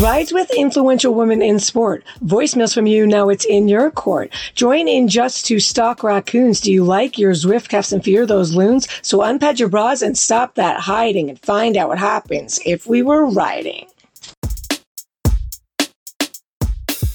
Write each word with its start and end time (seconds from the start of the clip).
Rides 0.00 0.32
with 0.32 0.48
influential 0.54 1.12
women 1.12 1.42
in 1.42 1.58
sport. 1.58 2.04
Voicemails 2.24 2.72
from 2.72 2.86
you. 2.86 3.04
Now 3.04 3.30
it's 3.30 3.44
in 3.44 3.66
your 3.66 3.90
court. 3.90 4.32
Join 4.54 4.86
in 4.86 5.08
just 5.08 5.44
to 5.46 5.58
stalk 5.58 6.04
raccoons. 6.04 6.60
Do 6.60 6.72
you 6.72 6.84
like 6.84 7.18
your 7.18 7.32
Zwift 7.32 7.68
cuffs 7.68 7.90
and 7.90 8.04
fear 8.04 8.24
those 8.24 8.54
loons? 8.54 8.86
So 9.02 9.18
unpad 9.18 9.58
your 9.58 9.68
bras 9.68 10.00
and 10.00 10.16
stop 10.16 10.54
that 10.54 10.78
hiding 10.78 11.28
and 11.28 11.40
find 11.40 11.76
out 11.76 11.88
what 11.88 11.98
happens 11.98 12.60
if 12.64 12.86
we 12.86 13.02
were 13.02 13.26
riding. 13.26 13.88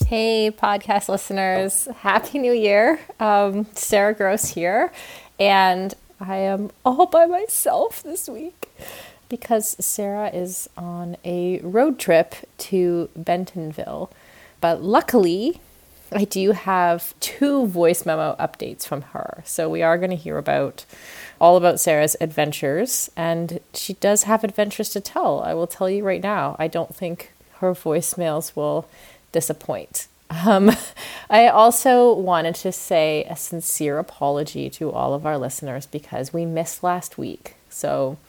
Hey, 0.06 0.52
podcast 0.52 1.08
listeners. 1.08 1.88
Happy 2.00 2.38
New 2.38 2.52
Year. 2.52 3.00
Um, 3.18 3.66
Sarah 3.76 4.14
Gross 4.14 4.50
here. 4.50 4.92
And 5.40 5.94
I 6.20 6.36
am 6.36 6.70
all 6.84 7.06
by 7.06 7.28
myself 7.28 8.04
this 8.04 8.28
week 8.28 8.70
because 9.34 9.76
Sarah 9.84 10.30
is 10.30 10.70
on 10.78 11.18
a 11.26 11.58
road 11.62 11.98
trip 11.98 12.36
to 12.60 13.10
Bentonville. 13.16 14.12
But 14.62 14.84
luckily, 14.84 15.59
I 16.12 16.23
do 16.26 16.52
have 16.52 17.16
two 17.20 17.66
voice 17.66 18.06
memo 18.06 18.36
updates 18.40 18.86
from 18.86 19.02
her. 19.02 19.42
So 19.44 19.68
we 19.72 19.82
are 19.82 19.98
going 19.98 20.12
to 20.12 20.16
hear 20.16 20.38
about 20.38 20.86
all 21.42 21.58
about 21.58 21.80
Sarah's 21.80 22.16
adventures, 22.22 23.09
and 23.17 23.59
she 23.73 23.94
does 23.95 24.26
have 24.26 24.44
adventures 24.44 24.89
to 24.89 25.02
tell. 25.02 25.42
I 25.42 25.56
will 25.56 25.66
tell 25.66 25.89
you 25.89 26.04
right 26.04 26.22
now, 26.22 26.56
I 26.59 26.67
don't 26.67 26.95
think 26.95 27.31
her 27.54 27.73
voicemails 27.73 28.56
will 28.56 28.88
disappoint. 29.31 30.06
Um, 30.30 30.70
I 31.31 31.48
also 31.48 32.14
wanted 32.14 32.54
to 32.58 32.72
say 32.72 33.26
a 33.28 33.36
sincere 33.36 33.98
apology 33.98 34.70
to 34.70 34.92
all 34.92 35.16
of 35.16 35.26
our 35.26 35.39
listeners 35.39 35.88
because 35.88 36.31
we 36.31 36.45
missed 36.45 36.84
last 36.84 37.17
week. 37.17 37.56
So 37.72 38.20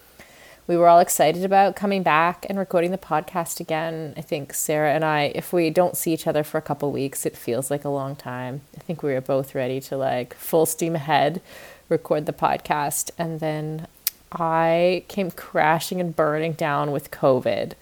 we 0.66 0.76
were 0.76 0.88
all 0.88 0.98
excited 0.98 1.44
about 1.44 1.76
coming 1.76 2.02
back 2.02 2.46
and 2.48 2.58
recording 2.58 2.90
the 2.90 2.98
podcast 2.98 3.60
again. 3.60 4.14
I 4.16 4.22
think 4.22 4.54
Sarah 4.54 4.94
and 4.94 5.04
I, 5.04 5.32
if 5.34 5.52
we 5.52 5.68
don't 5.68 5.96
see 5.96 6.12
each 6.12 6.26
other 6.26 6.42
for 6.42 6.56
a 6.56 6.62
couple 6.62 6.90
weeks, 6.90 7.26
it 7.26 7.36
feels 7.36 7.70
like 7.70 7.84
a 7.84 7.90
long 7.90 8.16
time. 8.16 8.62
I 8.76 8.80
think 8.80 9.02
we 9.02 9.12
were 9.12 9.20
both 9.20 9.54
ready 9.54 9.80
to 9.82 9.96
like 9.96 10.34
full 10.34 10.66
steam 10.66 10.94
ahead 10.94 11.42
record 11.88 12.26
the 12.26 12.32
podcast. 12.32 13.10
And 13.18 13.40
then 13.40 13.86
I 14.32 15.04
came 15.08 15.30
crashing 15.30 16.00
and 16.00 16.16
burning 16.16 16.52
down 16.52 16.92
with 16.92 17.10
COVID 17.10 17.72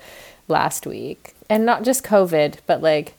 last 0.48 0.86
week. 0.86 1.34
And 1.48 1.64
not 1.64 1.84
just 1.84 2.04
COVID, 2.04 2.56
but 2.66 2.82
like, 2.82 3.14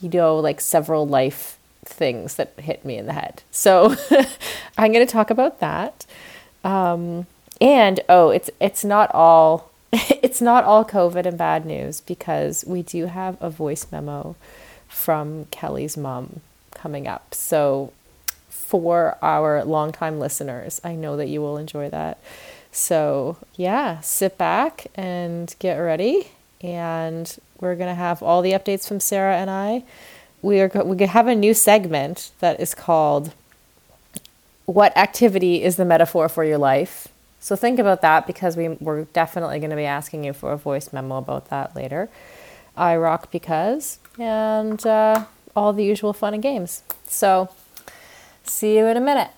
you 0.00 0.08
know, 0.08 0.38
like 0.38 0.60
several 0.60 1.06
life 1.06 1.58
things 1.84 2.36
that 2.36 2.58
hit 2.58 2.84
me 2.84 2.96
in 2.96 3.06
the 3.06 3.12
head. 3.12 3.42
So 3.50 3.94
I'm 4.78 4.92
going 4.92 5.06
to 5.06 5.12
talk 5.12 5.30
about 5.30 5.60
that. 5.60 6.06
Um, 6.64 7.26
and 7.60 8.00
oh, 8.08 8.30
it's 8.30 8.50
it's 8.60 8.84
not 8.84 9.10
all 9.14 9.70
it's 9.92 10.40
not 10.40 10.64
all 10.64 10.84
COVID 10.84 11.26
and 11.26 11.38
bad 11.38 11.66
news 11.66 12.00
because 12.00 12.64
we 12.66 12.82
do 12.82 13.06
have 13.06 13.36
a 13.40 13.50
voice 13.50 13.86
memo 13.92 14.36
from 14.88 15.46
Kelly's 15.46 15.96
mom 15.96 16.40
coming 16.72 17.06
up. 17.06 17.34
So 17.34 17.92
for 18.48 19.18
our 19.22 19.64
longtime 19.64 20.18
listeners, 20.18 20.80
I 20.82 20.94
know 20.94 21.16
that 21.16 21.28
you 21.28 21.40
will 21.40 21.58
enjoy 21.58 21.90
that. 21.90 22.18
So 22.70 23.36
yeah, 23.54 24.00
sit 24.00 24.38
back 24.38 24.86
and 24.94 25.54
get 25.58 25.76
ready, 25.76 26.28
and 26.62 27.36
we're 27.60 27.76
gonna 27.76 27.94
have 27.94 28.22
all 28.22 28.40
the 28.40 28.52
updates 28.52 28.88
from 28.88 28.98
Sarah 28.98 29.36
and 29.36 29.50
I. 29.50 29.84
We 30.40 30.60
are 30.60 30.70
we 30.84 31.04
have 31.04 31.28
a 31.28 31.34
new 31.34 31.52
segment 31.54 32.30
that 32.40 32.58
is 32.60 32.74
called 32.74 33.32
"What 34.64 34.96
activity 34.96 35.62
is 35.62 35.76
the 35.76 35.84
metaphor 35.84 36.30
for 36.30 36.42
your 36.44 36.58
life?" 36.58 37.08
So 37.42 37.56
think 37.56 37.80
about 37.80 38.02
that 38.02 38.28
because 38.28 38.56
we, 38.56 38.68
we're 38.68 39.02
definitely 39.06 39.58
going 39.58 39.70
to 39.70 39.76
be 39.76 39.84
asking 39.84 40.22
you 40.22 40.32
for 40.32 40.52
a 40.52 40.56
voice 40.56 40.92
memo 40.92 41.16
about 41.16 41.50
that 41.50 41.74
later. 41.74 42.08
I 42.76 42.94
rock 42.94 43.32
because, 43.32 43.98
and 44.16 44.86
uh, 44.86 45.24
all 45.56 45.72
the 45.72 45.82
usual 45.82 46.12
fun 46.12 46.34
and 46.34 46.42
games. 46.42 46.84
So 47.04 47.48
see 48.44 48.78
you 48.78 48.86
in 48.86 48.96
a 48.96 49.00
minute. 49.00 49.30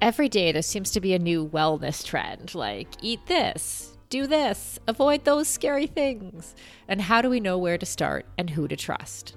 Every 0.00 0.28
day 0.28 0.50
there 0.50 0.62
seems 0.62 0.90
to 0.90 1.00
be 1.00 1.14
a 1.14 1.18
new 1.20 1.48
wellness 1.48 2.04
trend 2.04 2.52
like 2.52 2.88
eat 3.00 3.24
this, 3.28 3.96
do 4.10 4.26
this, 4.26 4.80
avoid 4.88 5.24
those 5.24 5.46
scary 5.46 5.86
things. 5.86 6.56
And 6.88 7.02
how 7.02 7.22
do 7.22 7.30
we 7.30 7.38
know 7.38 7.56
where 7.56 7.78
to 7.78 7.86
start 7.86 8.26
and 8.36 8.50
who 8.50 8.66
to 8.66 8.74
trust? 8.74 9.36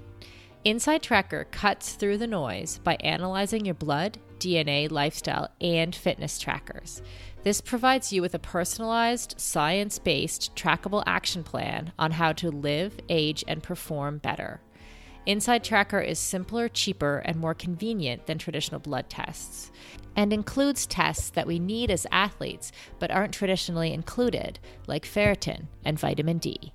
Inside 0.63 1.03
Tracker 1.03 1.44
cuts 1.51 1.94
through 1.94 2.17
the 2.17 2.25
noise 2.25 2.79
by 2.84 2.95
analyzing 3.01 3.63
your 3.63 3.75
blood 3.75 4.17
DNA, 4.45 4.91
lifestyle, 4.91 5.50
and 5.59 5.95
fitness 5.95 6.38
trackers. 6.38 7.01
This 7.44 7.61
provides 7.61 8.13
you 8.13 8.22
with 8.22 8.35
a 8.35 8.39
personalized, 8.39 9.35
science 9.38 9.97
based, 9.97 10.56
trackable 10.56 11.03
action 11.07 11.44
plan 11.44 11.91
on 11.97 12.11
how 12.11 12.31
to 12.33 12.51
live, 12.51 13.00
age, 13.09 13.44
and 13.47 13.63
perform 13.63 14.19
better. 14.19 14.61
Inside 15.25 15.63
Tracker 15.63 16.00
is 16.00 16.19
simpler, 16.19 16.69
cheaper, 16.69 17.17
and 17.25 17.38
more 17.38 17.55
convenient 17.55 18.28
than 18.28 18.38
traditional 18.38 18.79
blood 18.79 19.09
tests, 19.09 19.72
and 20.16 20.31
includes 20.31 20.85
tests 20.85 21.31
that 21.31 21.47
we 21.47 21.57
need 21.57 21.89
as 21.89 22.05
athletes 22.11 22.72
but 23.00 23.09
aren't 23.09 23.34
traditionally 23.34 23.91
included, 23.91 24.59
like 24.85 25.03
ferritin 25.05 25.66
and 25.84 26.00
vitamin 26.00 26.38
D. 26.38 26.73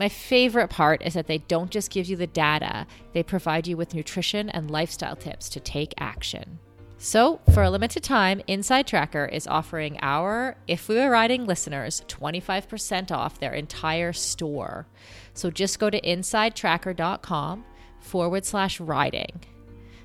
My 0.00 0.08
favorite 0.08 0.70
part 0.70 1.02
is 1.02 1.14
that 1.14 1.28
they 1.28 1.38
don't 1.38 1.70
just 1.70 1.92
give 1.92 2.08
you 2.08 2.16
the 2.16 2.26
data, 2.26 2.86
they 3.12 3.22
provide 3.22 3.68
you 3.68 3.76
with 3.76 3.94
nutrition 3.94 4.50
and 4.50 4.70
lifestyle 4.70 5.14
tips 5.14 5.48
to 5.50 5.60
take 5.60 5.94
action. 5.98 6.58
So, 6.96 7.40
for 7.52 7.62
a 7.62 7.70
limited 7.70 8.02
time, 8.02 8.40
Inside 8.46 8.86
Tracker 8.86 9.26
is 9.26 9.46
offering 9.46 9.98
our 10.00 10.56
If 10.66 10.88
We 10.88 10.94
Were 10.94 11.10
Riding 11.10 11.44
listeners 11.44 12.02
25% 12.08 13.10
off 13.10 13.38
their 13.38 13.52
entire 13.52 14.12
store. 14.12 14.86
So 15.34 15.50
just 15.50 15.78
go 15.78 15.90
to 15.90 16.00
insidetracker.com 16.00 17.64
forward 18.00 18.44
slash 18.44 18.80
riding. 18.80 19.40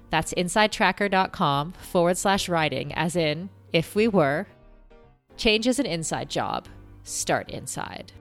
That's 0.09 0.33
insidetracker.com 0.33 1.73
forward 1.73 2.17
slash 2.17 2.49
riding, 2.49 2.94
as 2.94 3.16
in, 3.16 3.49
if 3.72 3.95
we 3.95 4.07
were. 4.07 4.47
Change 5.38 5.67
is 5.67 5.79
an 5.79 5.85
inside 5.85 6.29
job. 6.29 6.67
Start 7.03 7.49
inside. 7.49 8.11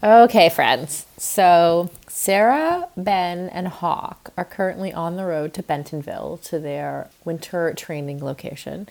Okay, 0.00 0.48
friends. 0.48 1.06
So 1.16 1.90
Sarah, 2.06 2.88
Ben, 2.96 3.48
and 3.48 3.66
Hawk 3.66 4.32
are 4.36 4.44
currently 4.44 4.92
on 4.92 5.16
the 5.16 5.24
road 5.24 5.52
to 5.54 5.62
Bentonville 5.62 6.38
to 6.44 6.60
their 6.60 7.10
winter 7.24 7.74
training 7.74 8.24
location. 8.24 8.88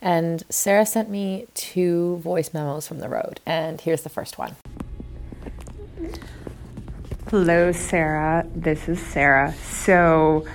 And 0.00 0.44
Sarah 0.48 0.86
sent 0.86 1.10
me 1.10 1.46
two 1.52 2.16
voice 2.18 2.54
memos 2.54 2.88
from 2.88 3.00
the 3.00 3.08
road. 3.10 3.40
And 3.44 3.82
here's 3.82 4.02
the 4.02 4.08
first 4.08 4.38
one. 4.38 4.56
Hello, 7.28 7.70
Sarah. 7.72 8.46
This 8.54 8.88
is 8.88 8.98
Sarah. 8.98 9.52
So 9.62 10.46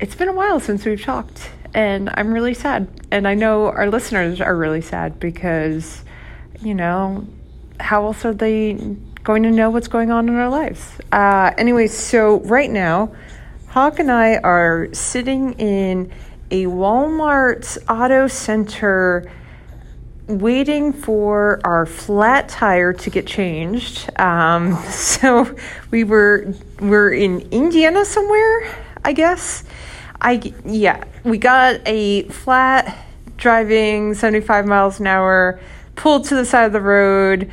it's 0.00 0.14
been 0.14 0.28
a 0.28 0.34
while 0.34 0.60
since 0.60 0.84
we've 0.84 1.00
talked, 1.00 1.50
and 1.72 2.10
I'm 2.12 2.34
really 2.34 2.52
sad. 2.52 2.88
And 3.10 3.26
I 3.26 3.32
know 3.32 3.66
our 3.66 3.88
listeners 3.88 4.38
are 4.42 4.54
really 4.54 4.82
sad 4.82 5.18
because, 5.18 6.04
you 6.60 6.74
know, 6.74 7.26
how 7.80 8.04
else 8.04 8.24
are 8.26 8.34
they 8.34 8.96
going 9.26 9.42
to 9.42 9.50
know 9.50 9.70
what's 9.70 9.88
going 9.88 10.12
on 10.12 10.28
in 10.28 10.36
our 10.36 10.48
lives. 10.48 11.00
Uh, 11.10 11.50
anyway, 11.58 11.88
so 11.88 12.38
right 12.42 12.70
now, 12.70 13.12
Hawk 13.66 13.98
and 13.98 14.10
I 14.10 14.36
are 14.36 14.88
sitting 14.92 15.54
in 15.54 16.12
a 16.52 16.66
Walmart 16.66 17.76
auto 17.88 18.28
center 18.28 19.28
waiting 20.28 20.92
for 20.92 21.60
our 21.64 21.86
flat 21.86 22.48
tire 22.48 22.92
to 22.92 23.10
get 23.10 23.26
changed. 23.26 24.16
Um, 24.16 24.76
so 24.90 25.56
we 25.90 26.04
were 26.04 26.54
we're 26.78 27.12
in 27.12 27.40
Indiana 27.50 28.04
somewhere, 28.04 28.76
I 29.04 29.12
guess. 29.12 29.64
I 30.20 30.54
yeah, 30.64 31.02
we 31.24 31.38
got 31.38 31.80
a 31.84 32.28
flat 32.28 32.96
driving 33.38 34.14
75 34.14 34.66
miles 34.66 35.00
an 35.00 35.08
hour, 35.08 35.58
pulled 35.96 36.26
to 36.26 36.36
the 36.36 36.44
side 36.44 36.66
of 36.66 36.72
the 36.72 36.80
road 36.80 37.50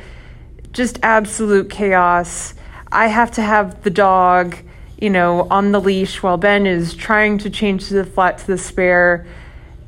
just 0.74 0.98
absolute 1.02 1.70
chaos. 1.70 2.52
I 2.92 3.06
have 3.06 3.30
to 3.32 3.42
have 3.42 3.82
the 3.82 3.90
dog, 3.90 4.56
you 4.98 5.08
know, 5.08 5.46
on 5.50 5.72
the 5.72 5.80
leash 5.80 6.22
while 6.22 6.36
Ben 6.36 6.66
is 6.66 6.94
trying 6.94 7.38
to 7.38 7.50
change 7.50 7.88
the 7.88 8.04
flat 8.04 8.38
to 8.38 8.46
the 8.48 8.58
spare. 8.58 9.26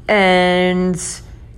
And 0.08 0.98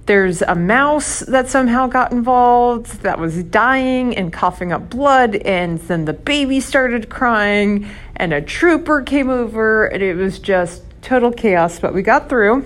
there's 0.06 0.40
a 0.40 0.54
mouse 0.54 1.20
that 1.20 1.48
somehow 1.48 1.86
got 1.86 2.12
involved 2.12 3.02
that 3.02 3.18
was 3.18 3.42
dying 3.44 4.16
and 4.16 4.32
coughing 4.32 4.72
up 4.72 4.88
blood, 4.88 5.36
and 5.36 5.78
then 5.80 6.06
the 6.06 6.14
baby 6.14 6.60
started 6.60 7.10
crying, 7.10 7.86
and 8.16 8.32
a 8.32 8.40
trooper 8.40 9.02
came 9.02 9.28
over, 9.28 9.84
and 9.86 10.02
it 10.02 10.14
was 10.14 10.38
just 10.38 10.82
total 11.02 11.30
chaos. 11.30 11.78
But 11.78 11.92
we 11.92 12.00
got 12.00 12.30
through, 12.30 12.64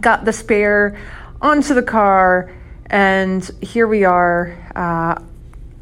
got 0.00 0.24
the 0.24 0.32
spare 0.32 0.98
onto 1.42 1.74
the 1.74 1.82
car, 1.82 2.50
and 2.86 3.44
here 3.60 3.86
we 3.86 4.04
are. 4.04 4.56
Uh, 4.74 5.22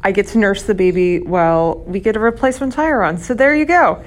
I 0.03 0.11
get 0.11 0.27
to 0.27 0.37
nurse 0.37 0.63
the 0.63 0.75
baby 0.75 1.19
while 1.19 1.79
we 1.79 1.99
get 1.99 2.15
a 2.15 2.19
replacement 2.19 2.73
tire 2.73 3.01
on. 3.01 3.17
So 3.17 3.33
there 3.33 3.55
you 3.55 3.65
go. 3.65 4.03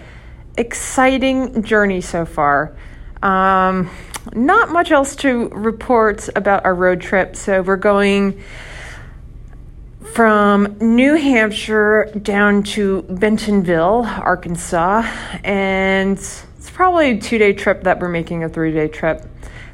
Exciting 0.57 1.63
journey 1.63 2.01
so 2.01 2.25
far. 2.25 2.77
Um, 3.23 3.91
not 4.35 4.71
much 4.71 4.91
else 4.91 5.17
to 5.17 5.49
report 5.49 6.29
about 6.37 6.65
our 6.65 6.75
road 6.75 7.01
trip. 7.01 7.37
So 7.37 7.63
we're 7.63 7.77
going 7.77 8.43
from 10.15 10.77
New 10.81 11.15
Hampshire 11.15 12.11
down 12.23 12.63
to 12.65 13.03
Bentonville, 13.03 14.05
Arkansas, 14.05 15.03
and 15.45 16.19
it's 16.19 16.71
probably 16.71 17.11
a 17.13 17.21
two 17.21 17.39
day 17.39 17.53
trip 17.53 17.85
that 17.85 18.01
we're 18.01 18.09
making 18.09 18.45
a 18.45 18.49
three 18.49 18.73
day 18.73 18.89
trip. 18.89 19.25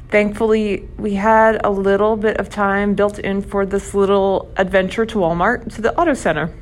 Thankfully, 0.09 0.87
we 0.97 1.15
had 1.15 1.59
a 1.65 1.69
little 1.69 2.15
bit 2.15 2.37
of 2.37 2.49
time 2.49 2.95
built 2.95 3.19
in 3.19 3.41
for 3.41 3.65
this 3.65 3.93
little 3.93 4.49
adventure 4.55 5.05
to 5.05 5.17
Walmart, 5.17 5.73
to 5.75 5.81
the 5.81 5.97
auto 5.99 6.13
center. 6.13 6.53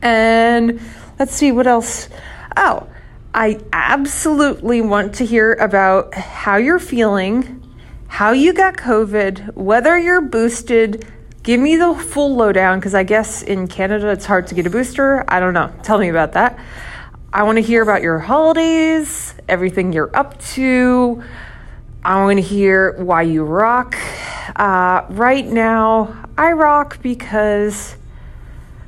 And 0.00 0.80
let's 1.18 1.34
see 1.34 1.52
what 1.52 1.66
else. 1.66 2.08
Oh, 2.56 2.88
I 3.34 3.60
absolutely 3.72 4.80
want 4.80 5.16
to 5.16 5.26
hear 5.26 5.52
about 5.52 6.14
how 6.14 6.56
you're 6.56 6.78
feeling, 6.78 7.62
how 8.08 8.32
you 8.32 8.54
got 8.54 8.76
COVID, 8.76 9.54
whether 9.54 9.98
you're 9.98 10.22
boosted. 10.22 11.06
Give 11.42 11.60
me 11.60 11.76
the 11.76 11.94
full 11.94 12.36
lowdown 12.36 12.80
because 12.80 12.94
I 12.94 13.02
guess 13.02 13.42
in 13.42 13.68
Canada 13.68 14.08
it's 14.08 14.24
hard 14.24 14.46
to 14.46 14.54
get 14.54 14.66
a 14.66 14.70
booster. 14.70 15.24
I 15.28 15.40
don't 15.40 15.54
know. 15.54 15.72
Tell 15.82 15.98
me 15.98 16.08
about 16.08 16.32
that. 16.32 16.58
I 17.32 17.42
want 17.42 17.56
to 17.56 17.62
hear 17.62 17.82
about 17.82 18.02
your 18.02 18.18
holidays, 18.18 19.34
everything 19.46 19.92
you're 19.92 20.14
up 20.16 20.40
to. 20.54 21.22
I 22.02 22.22
want 22.22 22.38
to 22.38 22.42
hear 22.42 22.94
why 23.02 23.22
you 23.22 23.44
rock. 23.44 23.96
Uh, 24.56 25.04
right 25.10 25.46
now, 25.46 26.24
I 26.36 26.52
rock 26.52 27.02
because, 27.02 27.96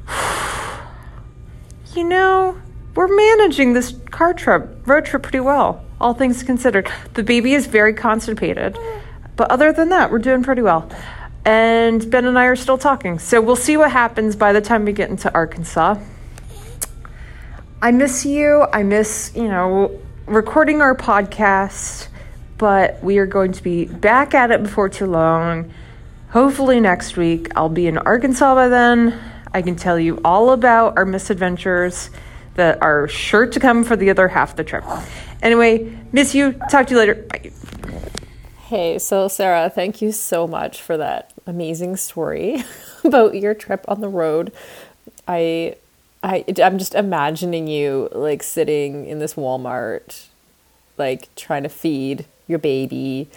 you 1.95 2.05
know, 2.05 2.57
we're 2.95 3.15
managing 3.15 3.75
this 3.75 3.95
car 4.11 4.33
trip, 4.33 4.87
road 4.87 5.05
trip 5.05 5.23
pretty 5.23 5.41
well, 5.41 5.85
all 6.01 6.15
things 6.15 6.43
considered. 6.43 6.91
The 7.13 7.23
baby 7.23 7.53
is 7.53 7.67
very 7.67 7.93
constipated, 7.93 8.79
but 9.37 9.51
other 9.51 9.73
than 9.73 9.91
that, 9.91 10.11
we're 10.11 10.19
doing 10.19 10.43
pretty 10.43 10.63
well. 10.63 10.91
And 11.45 12.11
Ben 12.11 12.25
and 12.25 12.39
I 12.39 12.47
are 12.47 12.57
still 12.57 12.79
talking. 12.79 13.19
So 13.19 13.41
we'll 13.43 13.57
see 13.57 13.77
what 13.77 13.91
happens 13.91 14.37
by 14.37 14.53
the 14.53 14.61
time 14.61 14.85
we 14.85 14.93
get 14.93 15.11
into 15.11 15.33
Arkansas. 15.35 15.97
I 17.83 17.91
miss 17.91 18.25
you. 18.25 18.65
I 18.73 18.85
miss, 18.85 19.33
you 19.35 19.49
know, 19.49 20.01
recording 20.27 20.81
our 20.81 20.95
podcast, 20.95 22.09
but 22.63 23.03
we 23.03 23.19
are 23.19 23.27
going 23.27 23.51
to 23.51 23.61
be 23.61 23.87
back 23.87 24.35
at 24.35 24.53
it 24.53 24.63
before 24.63 24.89
too 24.89 25.07
long. 25.07 25.69
Hopefully, 26.31 26.79
next 26.79 27.17
week. 27.17 27.51
I'll 27.57 27.69
be 27.69 27.89
in 27.89 27.99
Arkansas 27.99 28.55
by 28.55 28.69
then. 28.69 29.21
I 29.53 29.63
can 29.63 29.75
tell 29.75 29.99
you 29.99 30.21
all 30.25 30.53
about 30.53 30.97
our 30.97 31.05
misadventures 31.05 32.11
that 32.55 32.81
are 32.81 33.09
sure 33.09 33.49
to 33.49 33.59
come 33.59 33.83
for 33.83 33.97
the 33.97 34.11
other 34.11 34.29
half 34.29 34.51
of 34.51 34.57
the 34.59 34.63
trip. 34.63 34.85
Anyway, 35.43 35.93
miss 36.13 36.37
you. 36.37 36.53
Talk 36.71 36.87
to 36.87 36.93
you 36.93 37.01
later. 37.01 37.15
Bye. 37.29 37.51
Hey, 38.67 39.01
so 39.01 39.27
Sarah, 39.27 39.69
thank 39.69 40.01
you 40.01 40.13
so 40.13 40.47
much 40.47 40.81
for 40.81 40.97
that 40.97 41.33
amazing 41.49 41.97
story 41.97 42.63
about 43.05 43.35
your 43.35 43.55
trip 43.55 43.85
on 43.89 44.01
the 44.01 44.09
road. 44.09 44.53
I 45.27 45.75
I 46.23 46.45
I'm 46.63 46.79
just 46.79 46.95
imagining 46.95 47.67
you 47.67 48.09
like 48.13 48.45
sitting 48.45 49.07
in 49.07 49.19
this 49.19 49.35
Walmart 49.35 50.29
like 50.97 51.35
trying 51.35 51.65
to 51.65 51.69
feed 51.69 52.27
your 52.47 52.59
baby. 52.59 53.29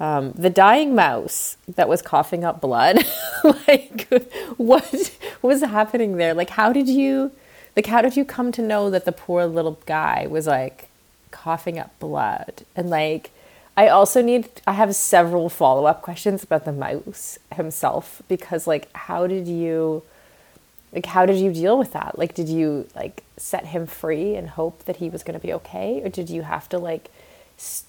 Um, 0.00 0.32
the 0.32 0.50
dying 0.50 0.94
mouse 0.94 1.56
that 1.68 1.88
was 1.88 2.02
coughing 2.02 2.44
up 2.44 2.60
blood. 2.60 3.04
like 3.44 4.08
what 4.56 5.18
was 5.42 5.60
happening 5.60 6.16
there? 6.16 6.34
Like 6.34 6.50
how 6.50 6.72
did 6.72 6.88
you 6.88 7.30
like 7.76 7.86
how 7.86 8.02
did 8.02 8.16
you 8.16 8.24
come 8.24 8.52
to 8.52 8.62
know 8.62 8.90
that 8.90 9.04
the 9.04 9.12
poor 9.12 9.46
little 9.46 9.78
guy 9.86 10.26
was 10.28 10.46
like 10.46 10.88
coughing 11.30 11.78
up 11.78 11.96
blood? 11.98 12.64
And 12.74 12.90
like 12.90 13.30
I 13.76 13.88
also 13.88 14.20
need 14.20 14.48
I 14.66 14.72
have 14.72 14.94
several 14.94 15.48
follow-up 15.48 16.02
questions 16.02 16.42
about 16.42 16.64
the 16.64 16.72
mouse 16.72 17.38
himself 17.54 18.22
because 18.28 18.66
like 18.66 18.92
how 18.94 19.26
did 19.26 19.46
you 19.46 20.02
like 20.92 21.06
how 21.06 21.24
did 21.24 21.38
you 21.38 21.52
deal 21.52 21.78
with 21.78 21.92
that? 21.92 22.18
Like 22.18 22.34
did 22.34 22.48
you 22.48 22.88
like 22.94 23.22
set 23.36 23.66
him 23.66 23.86
free 23.86 24.34
and 24.34 24.50
hope 24.50 24.84
that 24.84 24.96
he 24.96 25.08
was 25.08 25.22
going 25.22 25.38
to 25.38 25.44
be 25.46 25.52
okay 25.54 26.02
or 26.02 26.08
did 26.08 26.28
you 26.28 26.42
have 26.42 26.68
to 26.70 26.78
like 26.78 27.08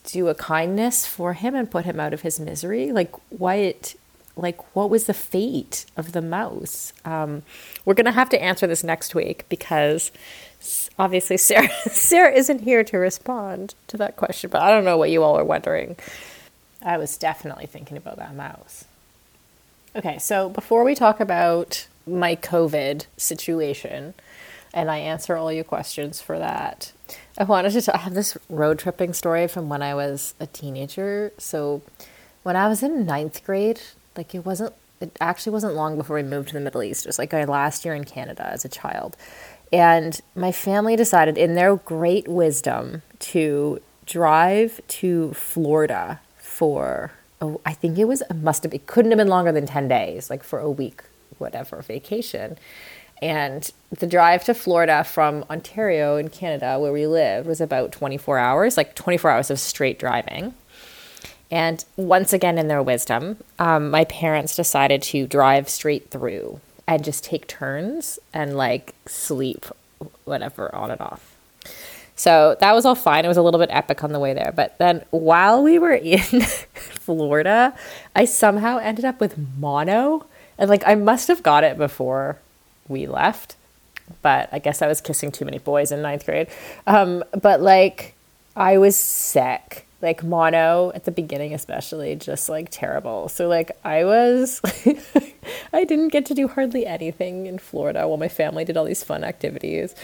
do 0.06 0.28
a 0.28 0.36
kindness 0.36 1.06
for 1.06 1.34
him 1.34 1.56
and 1.56 1.70
put 1.70 1.86
him 1.86 2.00
out 2.00 2.14
of 2.14 2.22
his 2.22 2.40
misery? 2.40 2.92
Like 2.92 3.14
what 3.30 3.96
like 4.36 4.76
what 4.76 4.90
was 4.90 5.06
the 5.06 5.14
fate 5.14 5.86
of 5.96 6.12
the 6.12 6.22
mouse? 6.22 6.94
Um, 7.06 7.44
we're 7.86 7.94
gonna 7.94 8.12
have 8.12 8.30
to 8.30 8.42
answer 8.42 8.68
this 8.68 8.84
next 8.84 9.14
week 9.14 9.46
because 9.50 10.12
obviously 10.98 11.38
Sarah 11.50 11.70
Sarah 11.88 12.34
isn't 12.34 12.62
here 12.62 12.84
to 12.84 12.98
respond 12.98 13.76
to 13.88 13.98
that 13.98 14.16
question. 14.16 14.50
But 14.50 14.62
I 14.62 14.70
don't 14.70 14.86
know 14.86 14.98
what 14.98 15.12
you 15.12 15.24
all 15.24 15.38
are 15.38 15.46
wondering. 15.46 15.96
I 16.82 16.98
was 16.98 17.18
definitely 17.18 17.66
thinking 17.66 17.98
about 17.98 18.18
that 18.18 18.36
mouse. 18.36 18.86
Okay, 19.96 20.18
so 20.18 20.50
before 20.50 20.84
we 20.84 20.96
talk 20.96 21.20
about 21.20 21.88
my 22.06 22.36
COVID 22.36 23.06
situation, 23.16 24.14
and 24.74 24.90
I 24.90 24.98
answer 24.98 25.36
all 25.36 25.52
your 25.52 25.64
questions 25.64 26.22
for 26.22 26.40
that. 26.40 26.92
I 27.38 27.44
wanted 27.44 27.80
to. 27.80 27.96
I 27.96 28.00
have 28.00 28.14
this 28.14 28.38
road 28.50 28.80
tripping 28.80 29.14
story 29.14 29.48
from 29.48 29.70
when 29.70 29.82
I 29.82 29.94
was 29.94 30.34
a 30.40 30.48
teenager. 30.48 31.32
So, 31.38 31.82
when 32.42 32.56
I 32.56 32.68
was 32.68 32.82
in 32.82 33.06
ninth 33.06 33.44
grade, 33.46 33.82
like 34.18 34.34
it 34.34 34.46
wasn't. 34.46 34.74
It 35.00 35.18
actually 35.20 35.52
wasn't 35.52 35.76
long 35.76 35.98
before 35.98 36.16
we 36.16 36.24
moved 36.24 36.48
to 36.50 36.54
the 36.54 36.62
Middle 36.62 36.82
East. 36.82 37.06
It 37.06 37.10
was 37.10 37.20
like 37.20 37.34
my 37.34 37.44
last 37.44 37.84
year 37.84 37.94
in 37.94 38.06
Canada 38.06 38.48
as 38.48 38.64
a 38.64 38.70
child, 38.70 39.18
and 39.72 40.20
my 40.36 40.52
family 40.52 40.96
decided, 40.96 41.38
in 41.38 41.56
their 41.56 41.76
great 41.76 42.28
wisdom, 42.28 43.02
to 43.20 43.82
drive 44.06 44.82
to 44.88 45.34
Florida 45.34 46.20
for. 46.38 47.12
Oh, 47.42 47.60
I 47.66 47.74
think 47.74 47.98
it 47.98 48.06
was. 48.06 48.22
It 48.22 48.36
must 48.36 48.64
have. 48.64 48.74
It 48.74 48.88
couldn't 48.88 49.12
have 49.12 49.18
been 49.18 49.28
longer 49.28 49.52
than 49.52 49.66
ten 49.66 49.88
days, 49.88 50.30
like 50.30 50.44
for 50.44 50.60
a 50.60 50.72
week, 50.72 51.04
whatever 51.38 51.82
vacation. 51.82 52.58
And 53.22 53.70
the 54.00 54.08
drive 54.08 54.44
to 54.46 54.54
Florida 54.54 55.04
from 55.04 55.46
Ontario 55.50 56.18
in 56.18 56.30
Canada, 56.30 56.80
where 56.80 56.92
we 56.92 57.08
lived, 57.08 57.48
was 57.48 57.62
about 57.62 57.92
24 57.92 58.38
hours, 58.38 58.78
like 58.78 58.96
24 58.96 59.32
hours 59.32 59.50
of 59.50 59.60
straight 59.60 60.00
driving. 60.00 60.54
And 61.52 61.86
once 61.96 62.34
again, 62.34 62.58
in 62.58 62.68
their 62.68 62.82
wisdom, 62.82 63.38
um, 63.60 63.92
my 63.92 64.06
parents 64.06 64.56
decided 64.56 65.02
to 65.04 65.28
drive 65.28 65.70
straight 65.70 66.10
through 66.10 66.60
and 66.88 67.04
just 67.04 67.24
take 67.24 67.48
turns 67.48 68.20
and 68.34 68.58
like 68.58 68.96
sleep, 69.06 69.66
whatever, 70.26 70.74
on 70.74 70.92
and 70.92 71.00
off. 71.00 71.36
So 72.16 72.56
that 72.60 72.74
was 72.74 72.86
all 72.86 72.96
fine. 72.96 73.26
It 73.26 73.28
was 73.28 73.38
a 73.38 73.42
little 73.42 73.60
bit 73.60 73.70
epic 73.72 74.04
on 74.04 74.12
the 74.12 74.20
way 74.20 74.34
there. 74.34 74.52
But 74.56 74.78
then 74.78 75.04
while 75.12 75.64
we 75.64 75.80
were 75.80 75.92
in 75.94 76.42
Florida, 76.42 77.74
I 78.16 78.26
somehow 78.26 78.78
ended 78.78 79.06
up 79.06 79.20
with 79.20 79.38
mono. 79.58 80.26
And 80.58 80.70
like 80.70 80.84
I 80.86 80.96
must 80.96 81.28
have 81.28 81.44
got 81.44 81.64
it 81.64 81.78
before 81.78 82.40
we 82.88 83.08
left. 83.08 83.56
But 84.22 84.50
I 84.52 84.60
guess 84.60 84.82
I 84.82 84.88
was 84.88 85.02
kissing 85.02 85.32
too 85.32 85.46
many 85.46 85.60
boys 85.60 85.92
in 85.92 86.02
ninth 86.02 86.26
grade. 86.26 86.48
Um, 86.86 87.24
but 87.40 87.62
like, 87.62 88.16
I 88.56 88.78
was 88.78 88.96
sick, 88.96 89.88
like 90.02 90.24
mono 90.24 90.92
at 90.94 91.06
the 91.06 91.12
beginning, 91.12 91.54
especially, 91.54 92.16
just 92.16 92.50
like 92.50 92.68
terrible. 92.70 93.30
So, 93.30 93.48
like, 93.48 93.72
I 93.84 94.04
was, 94.04 94.62
I 95.74 95.84
didn't 95.86 96.10
get 96.10 96.26
to 96.28 96.34
do 96.34 96.48
hardly 96.48 96.86
anything 96.86 97.46
in 97.48 97.58
Florida 97.58 98.08
while 98.08 98.18
my 98.18 98.28
family 98.28 98.66
did 98.66 98.78
all 98.78 98.86
these 98.86 99.04
fun 99.04 99.24
activities. 99.24 99.96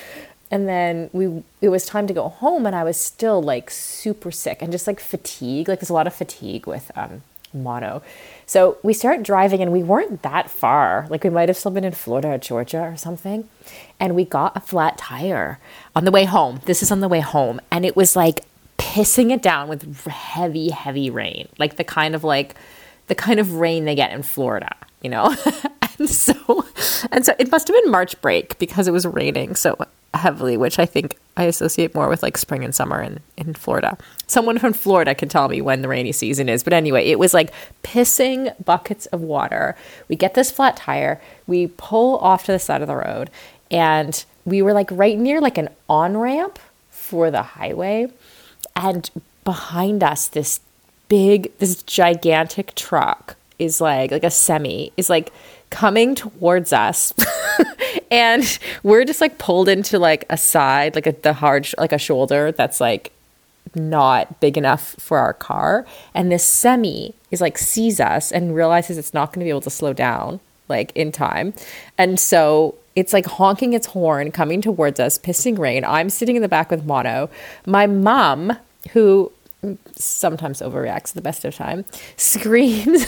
And 0.51 0.67
then 0.67 1.11
we, 1.13 1.43
it 1.61 1.69
was 1.69 1.85
time 1.85 2.07
to 2.07 2.13
go 2.13 2.29
home, 2.29 2.65
and 2.65 2.75
I 2.75 2.83
was 2.83 2.99
still 2.99 3.41
like 3.41 3.69
super 3.69 4.31
sick 4.31 4.63
and 4.63 4.71
just 4.71 4.87
like 4.87 4.99
fatigue. 4.99 5.67
Like, 5.67 5.79
there's 5.79 5.91
a 5.91 5.93
lot 5.93 6.07
of 6.07 6.15
fatigue 6.15 6.65
with 6.65 6.91
um, 6.95 7.21
mono. 7.53 8.01
So 8.45 8.77
we 8.83 8.93
start 8.93 9.23
driving 9.23 9.61
and 9.61 9.71
we 9.71 9.83
weren't 9.83 10.21
that 10.23 10.49
far. 10.49 11.07
Like 11.09 11.23
we 11.23 11.29
might 11.29 11.49
have 11.49 11.57
still 11.57 11.71
been 11.71 11.83
in 11.83 11.93
Florida 11.93 12.29
or 12.29 12.37
Georgia 12.37 12.81
or 12.81 12.97
something. 12.97 13.47
And 13.99 14.15
we 14.15 14.25
got 14.25 14.55
a 14.55 14.59
flat 14.59 14.97
tire 14.97 15.59
on 15.95 16.05
the 16.05 16.11
way 16.11 16.25
home. 16.25 16.61
This 16.65 16.81
is 16.81 16.91
on 16.91 16.99
the 16.99 17.07
way 17.07 17.19
home. 17.19 17.59
And 17.71 17.85
it 17.85 17.95
was 17.95 18.15
like 18.15 18.45
pissing 18.77 19.31
it 19.31 19.41
down 19.41 19.67
with 19.67 20.05
heavy, 20.07 20.69
heavy 20.69 21.09
rain. 21.09 21.47
Like 21.57 21.75
the 21.75 21.83
kind 21.83 22.15
of 22.15 22.23
like 22.23 22.55
the 23.07 23.15
kind 23.15 23.39
of 23.39 23.53
rain 23.53 23.85
they 23.85 23.95
get 23.95 24.11
in 24.11 24.23
Florida, 24.23 24.75
you 25.01 25.09
know? 25.09 25.35
and 25.99 26.09
so 26.09 26.65
and 27.11 27.25
so 27.25 27.33
it 27.37 27.51
must 27.51 27.67
have 27.67 27.75
been 27.75 27.91
March 27.91 28.19
break 28.21 28.57
because 28.57 28.87
it 28.87 28.91
was 28.91 29.05
raining 29.05 29.55
so 29.55 29.77
heavily, 30.13 30.57
which 30.57 30.79
I 30.79 30.85
think 30.85 31.17
I 31.37 31.43
associate 31.43 31.95
more 31.95 32.09
with 32.09 32.21
like 32.21 32.37
spring 32.37 32.65
and 32.65 32.75
summer 32.75 33.01
in, 33.01 33.19
in 33.37 33.53
Florida. 33.53 33.97
Someone 34.27 34.57
from 34.59 34.73
Florida 34.73 35.15
can 35.15 35.29
tell 35.29 35.47
me 35.47 35.61
when 35.61 35.81
the 35.81 35.87
rainy 35.87 36.11
season 36.11 36.49
is. 36.49 36.63
But 36.63 36.73
anyway, 36.73 37.05
it 37.05 37.17
was 37.17 37.33
like 37.33 37.53
pissing 37.83 38.53
buckets 38.63 39.05
of 39.07 39.21
water. 39.21 39.75
We 40.09 40.15
get 40.15 40.33
this 40.33 40.51
flat 40.51 40.75
tire, 40.75 41.21
we 41.47 41.67
pull 41.67 42.17
off 42.17 42.45
to 42.45 42.51
the 42.51 42.59
side 42.59 42.81
of 42.81 42.87
the 42.87 42.95
road, 42.95 43.29
and 43.71 44.23
we 44.45 44.61
were 44.61 44.73
like 44.73 44.89
right 44.91 45.17
near 45.17 45.39
like 45.39 45.57
an 45.57 45.69
on 45.87 46.17
ramp 46.17 46.59
for 46.89 47.31
the 47.31 47.43
highway. 47.43 48.11
And 48.75 49.09
behind 49.43 50.03
us, 50.03 50.27
this 50.27 50.59
big, 51.07 51.57
this 51.59 51.81
gigantic 51.83 52.75
truck 52.75 53.35
is 53.57 53.81
like, 53.81 54.11
like 54.11 54.23
a 54.23 54.31
semi, 54.31 54.91
is 54.95 55.09
like 55.09 55.31
coming 55.69 56.15
towards 56.15 56.73
us. 56.73 57.13
and 58.11 58.59
we're 58.83 59.05
just 59.05 59.21
like 59.21 59.37
pulled 59.37 59.69
into 59.69 59.99
like 59.99 60.25
a 60.29 60.37
side, 60.37 60.95
like 60.95 61.07
a, 61.07 61.11
the 61.11 61.33
hard, 61.33 61.67
like 61.77 61.91
a 61.91 61.97
shoulder 61.97 62.51
that's 62.51 62.79
like 62.81 63.11
not 63.75 64.39
big 64.39 64.57
enough 64.57 64.95
for 64.99 65.19
our 65.19 65.33
car. 65.33 65.85
And 66.13 66.31
this 66.31 66.43
semi 66.43 67.13
is 67.31 67.41
like 67.41 67.57
sees 67.57 67.99
us 67.99 68.31
and 68.31 68.55
realizes 68.55 68.97
it's 68.97 69.13
not 69.13 69.33
going 69.33 69.41
to 69.41 69.45
be 69.45 69.49
able 69.49 69.61
to 69.61 69.69
slow 69.69 69.93
down 69.93 70.39
like 70.67 70.91
in 70.95 71.11
time. 71.11 71.53
And 71.97 72.19
so 72.19 72.75
it's 72.95 73.13
like 73.13 73.25
honking 73.25 73.73
its 73.73 73.87
horn 73.87 74.31
coming 74.31 74.61
towards 74.61 74.99
us, 74.99 75.17
pissing 75.17 75.57
rain. 75.57 75.83
I'm 75.85 76.09
sitting 76.09 76.35
in 76.35 76.41
the 76.41 76.49
back 76.49 76.69
with 76.69 76.85
Mono. 76.85 77.29
My 77.65 77.87
mom, 77.87 78.57
who 78.91 79.31
sometimes 79.95 80.61
overreacts 80.61 81.13
the 81.13 81.21
best 81.21 81.45
of 81.45 81.55
time, 81.55 81.85
screams. 82.17 83.05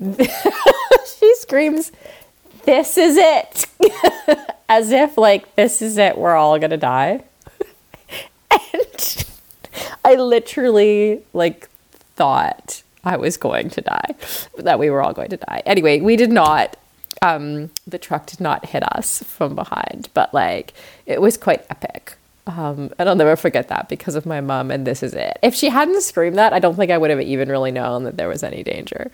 screams, 1.50 1.90
This 2.64 2.96
is 2.96 3.16
it! 3.18 3.66
As 4.68 4.92
if, 4.92 5.18
like, 5.18 5.56
this 5.56 5.82
is 5.82 5.98
it, 5.98 6.16
we're 6.16 6.36
all 6.36 6.60
gonna 6.60 6.76
die. 6.76 7.24
and 8.52 9.26
I 10.04 10.14
literally, 10.14 11.24
like, 11.32 11.68
thought 12.14 12.84
I 13.02 13.16
was 13.16 13.36
going 13.36 13.68
to 13.70 13.80
die, 13.80 14.14
that 14.58 14.78
we 14.78 14.90
were 14.90 15.02
all 15.02 15.12
going 15.12 15.30
to 15.30 15.38
die. 15.38 15.64
Anyway, 15.66 15.98
we 16.00 16.14
did 16.14 16.30
not. 16.30 16.76
Um, 17.20 17.70
the 17.84 17.98
truck 17.98 18.26
did 18.26 18.40
not 18.40 18.66
hit 18.66 18.84
us 18.94 19.20
from 19.24 19.56
behind, 19.56 20.08
but 20.14 20.32
like, 20.32 20.72
it 21.04 21.20
was 21.20 21.36
quite 21.36 21.66
epic. 21.68 22.16
Um, 22.46 22.90
and 22.98 23.08
I'll 23.08 23.16
never 23.16 23.36
forget 23.36 23.68
that 23.68 23.88
because 23.88 24.14
of 24.14 24.24
my 24.24 24.40
mom, 24.40 24.70
and 24.70 24.86
this 24.86 25.02
is 25.02 25.14
it. 25.14 25.38
If 25.42 25.54
she 25.54 25.68
hadn't 25.68 26.02
screamed 26.02 26.38
that, 26.38 26.52
I 26.52 26.58
don't 26.58 26.76
think 26.76 26.90
I 26.90 26.98
would 26.98 27.10
have 27.10 27.20
even 27.20 27.48
really 27.48 27.70
known 27.70 28.04
that 28.04 28.16
there 28.16 28.28
was 28.28 28.42
any 28.42 28.62
danger. 28.62 29.10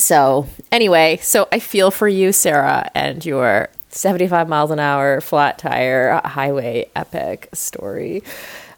So, 0.00 0.46
anyway, 0.72 1.18
so 1.20 1.46
I 1.52 1.58
feel 1.58 1.90
for 1.90 2.08
you, 2.08 2.32
Sarah, 2.32 2.90
and 2.94 3.24
your 3.24 3.68
75 3.90 4.48
miles 4.48 4.70
an 4.70 4.78
hour 4.78 5.20
flat 5.20 5.58
tire 5.58 6.22
highway 6.24 6.90
epic 6.96 7.50
story. 7.52 8.22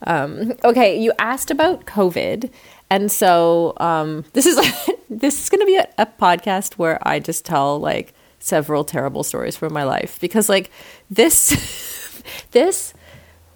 Um, 0.04 0.54
okay, 0.64 1.00
you 1.00 1.12
asked 1.20 1.52
about 1.52 1.86
COVID. 1.86 2.50
And 2.90 3.10
so 3.10 3.74
um, 3.76 4.24
this 4.32 4.46
is 4.46 4.56
this 5.10 5.42
is 5.42 5.48
going 5.48 5.60
to 5.60 5.66
be 5.66 5.76
a, 5.76 5.88
a 5.96 6.06
podcast 6.06 6.74
where 6.74 6.98
I 7.06 7.20
just 7.20 7.44
tell 7.44 7.78
like 7.78 8.14
several 8.40 8.82
terrible 8.82 9.22
stories 9.22 9.56
from 9.56 9.72
my 9.72 9.84
life 9.84 10.18
because 10.20 10.48
like 10.48 10.70
this 11.08 12.22
this 12.50 12.94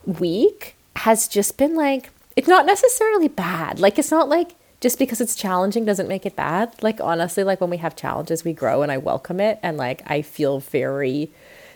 week 0.05 0.77
has 0.95 1.27
just 1.27 1.59
been 1.59 1.75
like 1.75 2.11
it's 2.37 2.49
not 2.49 2.65
necessarily 2.65 3.29
bad. 3.29 3.81
Like 3.81 3.99
it's 3.99 4.13
not 4.13 4.29
like 4.29 4.55
just 4.81 4.99
because 4.99 5.21
it's 5.21 5.35
challenging 5.35 5.85
doesn't 5.85 6.09
make 6.09 6.27
it 6.27 6.37
bad. 6.37 6.75
Like 6.83 7.01
honestly, 7.01 7.45
like 7.45 7.61
when 7.61 7.71
we 7.71 7.79
have 7.79 7.97
challenges, 7.97 8.45
we 8.45 8.53
grow 8.53 8.83
and 8.83 8.93
I 8.93 8.99
welcome 8.99 9.41
it 9.41 9.59
and 9.63 9.77
like 9.77 10.03
I 10.07 10.23
feel 10.23 10.61
very 10.61 11.31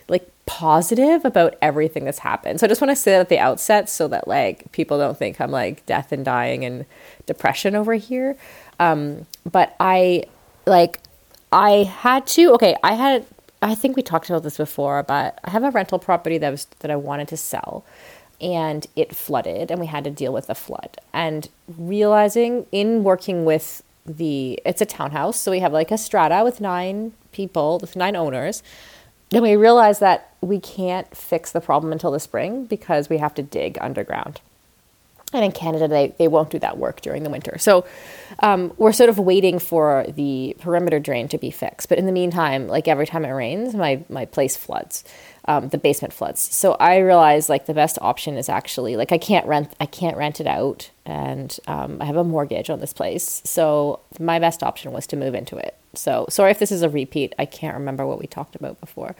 like 0.08 0.30
positive 0.44 1.24
about 1.24 1.54
everything 1.62 2.04
that's 2.04 2.18
happened. 2.18 2.60
So 2.60 2.66
I 2.66 2.68
just 2.68 2.80
want 2.80 2.90
to 2.90 2.96
say 2.96 3.12
that 3.12 3.20
at 3.20 3.28
the 3.28 3.38
outset 3.38 3.88
so 3.88 4.08
that 4.08 4.28
like 4.28 4.70
people 4.72 4.98
don't 4.98 5.16
think 5.16 5.40
I'm 5.40 5.50
like 5.50 5.86
death 5.86 6.12
and 6.12 6.24
dying 6.24 6.64
and 6.64 6.84
depression 7.26 7.74
over 7.74 7.94
here. 7.94 8.36
Um, 8.78 9.26
but 9.50 9.74
I 9.80 10.24
like 10.66 11.00
I 11.52 11.84
had 11.84 12.26
to 12.28 12.52
okay, 12.54 12.76
I 12.82 12.94
had 12.94 13.24
I 13.62 13.74
think 13.74 13.96
we 13.96 14.02
talked 14.02 14.28
about 14.28 14.42
this 14.42 14.56
before, 14.56 15.02
but 15.02 15.38
I 15.44 15.50
have 15.50 15.64
a 15.64 15.70
rental 15.70 15.98
property 15.98 16.38
that 16.38 16.50
was 16.50 16.66
that 16.80 16.90
I 16.90 16.96
wanted 16.96 17.28
to 17.28 17.36
sell 17.36 17.84
and 18.40 18.86
it 18.96 19.14
flooded 19.14 19.70
and 19.70 19.80
we 19.80 19.86
had 19.86 20.04
to 20.04 20.10
deal 20.10 20.32
with 20.32 20.46
the 20.46 20.54
flood. 20.54 20.98
And 21.12 21.48
realizing 21.78 22.66
in 22.72 23.04
working 23.04 23.44
with 23.44 23.82
the 24.06 24.58
it's 24.64 24.80
a 24.80 24.86
townhouse 24.86 25.38
so 25.38 25.50
we 25.50 25.60
have 25.60 25.72
like 25.72 25.90
a 25.90 25.98
strata 25.98 26.42
with 26.42 26.60
nine 26.60 27.12
people 27.32 27.78
with 27.80 27.96
nine 27.96 28.16
owners. 28.16 28.62
Then 29.30 29.42
we 29.42 29.54
realized 29.54 30.00
that 30.00 30.34
we 30.40 30.58
can't 30.58 31.14
fix 31.16 31.52
the 31.52 31.60
problem 31.60 31.92
until 31.92 32.10
the 32.10 32.18
spring 32.18 32.64
because 32.64 33.08
we 33.08 33.18
have 33.18 33.34
to 33.34 33.42
dig 33.42 33.78
underground 33.80 34.40
and 35.32 35.44
in 35.44 35.52
Canada, 35.52 35.86
they, 35.86 36.14
they 36.18 36.28
won't 36.28 36.50
do 36.50 36.58
that 36.58 36.76
work 36.78 37.00
during 37.02 37.22
the 37.22 37.30
winter. 37.30 37.56
So 37.58 37.84
um, 38.40 38.72
we're 38.78 38.92
sort 38.92 39.10
of 39.10 39.18
waiting 39.18 39.58
for 39.58 40.04
the 40.08 40.56
perimeter 40.60 40.98
drain 40.98 41.28
to 41.28 41.38
be 41.38 41.50
fixed. 41.50 41.88
But 41.88 41.98
in 41.98 42.06
the 42.06 42.12
meantime, 42.12 42.66
like 42.66 42.88
every 42.88 43.06
time 43.06 43.24
it 43.24 43.30
rains, 43.30 43.74
my, 43.74 44.02
my 44.08 44.24
place 44.24 44.56
floods, 44.56 45.04
um, 45.46 45.68
the 45.68 45.78
basement 45.78 46.12
floods. 46.12 46.40
So 46.40 46.72
I 46.74 46.98
realized 46.98 47.48
like 47.48 47.66
the 47.66 47.74
best 47.74 47.98
option 48.00 48.36
is 48.36 48.48
actually 48.48 48.96
like 48.96 49.12
I 49.12 49.18
can't 49.18 49.46
rent 49.46 49.74
I 49.80 49.86
can't 49.86 50.16
rent 50.16 50.40
it 50.40 50.46
out, 50.46 50.90
and 51.06 51.56
um, 51.66 51.98
I 52.00 52.04
have 52.04 52.16
a 52.16 52.24
mortgage 52.24 52.70
on 52.70 52.80
this 52.80 52.92
place. 52.92 53.42
So 53.44 54.00
my 54.18 54.38
best 54.38 54.62
option 54.62 54.92
was 54.92 55.06
to 55.08 55.16
move 55.16 55.34
into 55.34 55.56
it. 55.56 55.76
So 55.94 56.26
sorry 56.28 56.50
if 56.50 56.58
this 56.58 56.70
is 56.70 56.82
a 56.82 56.88
repeat. 56.88 57.34
I 57.38 57.46
can't 57.46 57.74
remember 57.74 58.06
what 58.06 58.18
we 58.18 58.26
talked 58.26 58.54
about 58.54 58.80
before. 58.80 59.16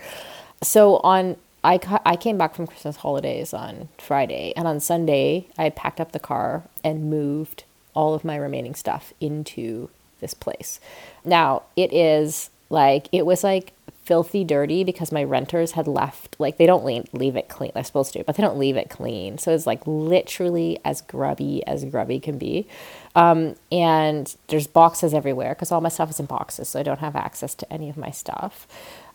So 0.63 0.99
on 0.99 1.37
I, 1.63 1.79
I 2.07 2.17
came 2.17 2.39
back 2.39 2.55
from 2.55 2.67
Christmas 2.67 2.97
holidays 2.97 3.53
on 3.53 3.89
Friday, 3.99 4.53
and 4.57 4.67
on 4.67 4.81
Sunday, 4.81 5.49
I 5.59 5.71
packed 5.71 6.01
up 6.01 6.13
the 6.13 6.19
car 6.19 6.65
and 6.83 7.11
moved 7.11 7.65
all 7.95 8.15
of 8.15 8.25
my 8.25 8.37
remaining 8.37 8.75
stuff 8.75 9.13
into 9.21 9.91
this 10.21 10.35
place. 10.35 10.81
Now, 11.25 11.63
it 11.77 11.93
is 11.93 12.51
like, 12.71 13.09
it 13.13 13.27
was 13.27 13.43
like 13.43 13.73
filthy 14.05 14.43
dirty 14.43 14.85
because 14.85 15.13
my 15.13 15.23
renters 15.23 15.73
had 15.73 15.87
left, 15.87 16.37
like, 16.39 16.57
they 16.57 16.67
don't 16.67 16.85
leave, 16.85 17.07
leave 17.13 17.37
it 17.37 17.49
clean. 17.49 17.71
They're 17.75 17.85
supposed 17.85 18.13
to, 18.15 18.25
but 18.25 18.37
they 18.37 18.43
don't 18.43 18.59
leave 18.59 18.77
it 18.77 18.89
clean. 18.89 19.39
So 19.39 19.53
it's 19.53 19.67
like 19.67 19.83
literally 19.87 20.79
as 20.85 21.01
grubby 21.03 21.65
as 21.67 21.85
grubby 21.85 22.21
can 22.21 22.39
be. 22.39 22.67
Um, 23.15 23.57
and 23.73 24.35
there's 24.49 24.67
boxes 24.67 25.13
everywhere 25.15 25.55
because 25.55 25.73
all 25.73 25.81
my 25.81 25.89
stuff 25.89 26.11
is 26.11 26.21
in 26.21 26.27
boxes, 26.27 26.69
so 26.69 26.81
I 26.81 26.83
don't 26.85 27.01
have 27.01 27.17
access 27.17 27.55
to 27.57 27.73
any 27.73 27.89
of 27.91 27.97
my 27.97 28.11
stuff. 28.11 28.67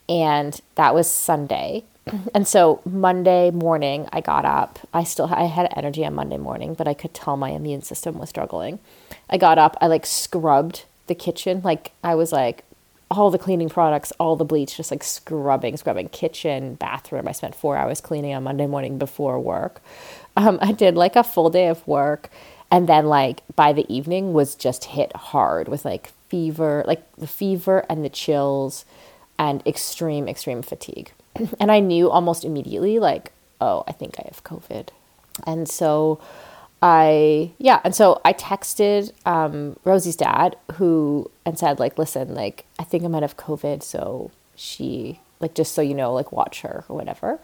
And 0.07 0.59
that 0.75 0.93
was 0.93 1.09
Sunday 1.09 1.83
and 2.33 2.47
so 2.47 2.81
Monday 2.85 3.51
morning, 3.51 4.07
I 4.11 4.21
got 4.21 4.45
up. 4.45 4.79
I 4.93 5.03
still 5.03 5.27
I 5.31 5.45
had 5.45 5.71
energy 5.75 6.05
on 6.05 6.15
Monday 6.15 6.37
morning, 6.37 6.73
but 6.73 6.87
I 6.87 6.93
could 6.93 7.13
tell 7.13 7.37
my 7.37 7.49
immune 7.51 7.81
system 7.81 8.17
was 8.17 8.29
struggling. 8.29 8.79
I 9.29 9.37
got 9.37 9.57
up. 9.57 9.75
I 9.81 9.87
like 9.87 10.05
scrubbed 10.05 10.85
the 11.07 11.15
kitchen. 11.15 11.61
Like 11.63 11.91
I 12.03 12.15
was 12.15 12.31
like 12.31 12.63
all 13.09 13.29
the 13.29 13.37
cleaning 13.37 13.69
products, 13.69 14.11
all 14.19 14.35
the 14.35 14.45
bleach, 14.45 14.77
just 14.77 14.91
like 14.91 15.03
scrubbing, 15.03 15.77
scrubbing 15.77 16.09
kitchen, 16.09 16.75
bathroom. 16.75 17.27
I 17.27 17.31
spent 17.31 17.55
four 17.55 17.77
hours 17.77 18.01
cleaning 18.01 18.33
on 18.33 18.43
Monday 18.43 18.67
morning 18.67 18.97
before 18.97 19.39
work. 19.39 19.81
Um, 20.35 20.59
I 20.61 20.71
did 20.71 20.95
like 20.95 21.15
a 21.15 21.23
full 21.23 21.49
day 21.49 21.67
of 21.67 21.87
work, 21.87 22.29
and 22.69 22.87
then 22.89 23.07
like 23.07 23.41
by 23.55 23.73
the 23.73 23.91
evening 23.93 24.33
was 24.33 24.55
just 24.55 24.85
hit 24.85 25.15
hard 25.15 25.67
with 25.67 25.85
like 25.85 26.11
fever, 26.29 26.83
like 26.85 27.15
the 27.15 27.27
fever 27.27 27.85
and 27.89 28.03
the 28.03 28.09
chills, 28.09 28.85
and 29.37 29.65
extreme 29.67 30.27
extreme 30.27 30.61
fatigue 30.61 31.11
and 31.59 31.71
I 31.71 31.79
knew 31.79 32.09
almost 32.09 32.45
immediately, 32.45 32.99
like, 32.99 33.31
oh, 33.59 33.83
I 33.87 33.91
think 33.91 34.15
I 34.19 34.23
have 34.25 34.43
COVID. 34.43 34.89
And 35.45 35.67
so 35.67 36.19
I, 36.81 37.51
yeah, 37.57 37.81
and 37.83 37.95
so 37.95 38.21
I 38.23 38.33
texted 38.33 39.11
um, 39.25 39.77
Rosie's 39.83 40.15
dad, 40.15 40.55
who, 40.73 41.29
and 41.45 41.57
said, 41.57 41.79
like, 41.79 41.97
listen, 41.97 42.33
like, 42.33 42.65
I 42.79 42.83
think 42.83 43.03
I 43.03 43.07
might 43.07 43.23
have 43.23 43.37
COVID. 43.37 43.83
So 43.83 44.31
she, 44.55 45.19
like, 45.39 45.55
just 45.55 45.73
so 45.73 45.81
you 45.81 45.93
know, 45.93 46.13
like, 46.13 46.31
watch 46.31 46.61
her 46.61 46.85
or 46.87 46.95
whatever. 46.95 47.39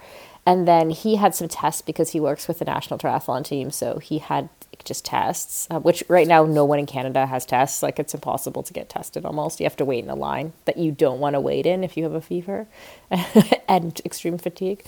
And 0.46 0.68
then 0.68 0.90
he 0.90 1.18
had 1.18 1.36
some 1.36 1.48
tests 1.48 1.82
because 1.82 2.12
he 2.12 2.20
works 2.20 2.48
with 2.48 2.60
the 2.60 2.66
national 2.66 2.98
triathlon 2.98 3.44
team. 3.44 3.72
So 3.72 4.00
he 4.00 4.20
had 4.20 4.50
just 4.84 5.06
tests, 5.06 5.68
uh, 5.70 5.80
which 5.80 6.04
right 6.08 6.28
now 6.28 6.46
no 6.46 6.66
one 6.66 6.80
in 6.80 6.86
Canada 6.86 7.26
has 7.26 7.46
tests. 7.46 7.84
Like 7.84 8.00
it's 8.00 8.14
impossible 8.14 8.64
to 8.64 8.74
get 8.74 8.90
tested 8.90 9.26
almost. 9.26 9.60
You 9.60 9.66
have 9.66 9.78
to 9.78 9.86
wait 9.86 10.04
in 10.04 10.10
a 10.10 10.16
line 10.16 10.54
that 10.66 10.78
you 10.78 10.92
don't 10.92 11.20
want 11.20 11.36
to 11.36 11.40
wait 11.40 11.66
in 11.66 11.84
if 11.84 11.98
you 11.98 12.04
have 12.04 12.14
a 12.14 12.22
fever 12.22 12.68
and 13.68 14.02
extreme 14.04 14.38
fatigue. 14.38 14.84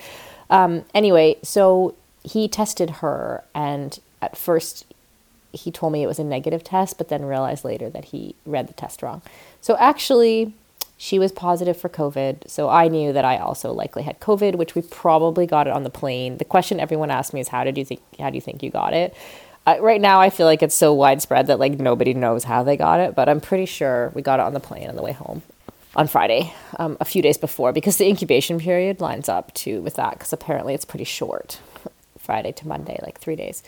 Um, 0.49 0.85
anyway, 0.93 1.37
so 1.41 1.95
he 2.23 2.47
tested 2.47 2.89
her, 3.01 3.43
and 3.53 3.99
at 4.21 4.37
first 4.37 4.85
he 5.51 5.71
told 5.71 5.93
me 5.93 6.03
it 6.03 6.07
was 6.07 6.19
a 6.19 6.23
negative 6.23 6.63
test, 6.63 6.97
but 6.97 7.09
then 7.09 7.25
realized 7.25 7.63
later 7.63 7.89
that 7.89 8.05
he 8.05 8.35
read 8.45 8.67
the 8.67 8.73
test 8.73 9.03
wrong. 9.03 9.21
So 9.61 9.77
actually, 9.77 10.53
she 10.97 11.19
was 11.19 11.31
positive 11.31 11.77
for 11.77 11.89
COVID, 11.89 12.49
so 12.49 12.69
I 12.69 12.87
knew 12.87 13.13
that 13.13 13.25
I 13.25 13.37
also 13.37 13.71
likely 13.71 14.03
had 14.03 14.19
COVID, 14.19 14.55
which 14.55 14.73
we 14.73 14.81
probably 14.81 15.45
got 15.45 15.67
it 15.67 15.73
on 15.73 15.83
the 15.83 15.89
plane. 15.89 16.37
The 16.37 16.45
question 16.45 16.79
everyone 16.79 17.11
asked 17.11 17.33
me 17.33 17.41
is, 17.41 17.49
"How 17.49 17.63
did 17.63 17.77
you 17.77 17.85
think? 17.85 18.01
How 18.19 18.29
do 18.29 18.35
you 18.35 18.41
think 18.41 18.63
you 18.63 18.69
got 18.69 18.93
it?" 18.93 19.13
Uh, 19.65 19.77
right 19.79 20.01
now, 20.01 20.19
I 20.19 20.29
feel 20.29 20.45
like 20.45 20.61
it's 20.61 20.75
so 20.75 20.93
widespread 20.93 21.47
that 21.47 21.59
like 21.59 21.79
nobody 21.79 22.13
knows 22.13 22.43
how 22.43 22.63
they 22.63 22.75
got 22.75 22.99
it, 22.99 23.15
but 23.15 23.29
I'm 23.29 23.39
pretty 23.39 23.65
sure 23.65 24.11
we 24.13 24.21
got 24.21 24.39
it 24.39 24.43
on 24.43 24.53
the 24.53 24.59
plane 24.59 24.89
on 24.89 24.95
the 24.95 25.01
way 25.01 25.13
home 25.13 25.41
on 25.95 26.07
Friday, 26.07 26.53
um, 26.79 26.97
a 26.99 27.05
few 27.05 27.21
days 27.21 27.37
before, 27.37 27.71
because 27.71 27.97
the 27.97 28.07
incubation 28.07 28.59
period 28.59 28.99
lines 28.99 29.29
up 29.29 29.53
too 29.53 29.81
with 29.81 29.95
that, 29.95 30.13
because 30.13 30.33
apparently 30.33 30.73
it's 30.73 30.85
pretty 30.85 31.05
short 31.05 31.59
Friday 32.17 32.51
to 32.53 32.67
Monday, 32.67 32.99
like 33.03 33.19
three 33.19 33.35
days. 33.35 33.63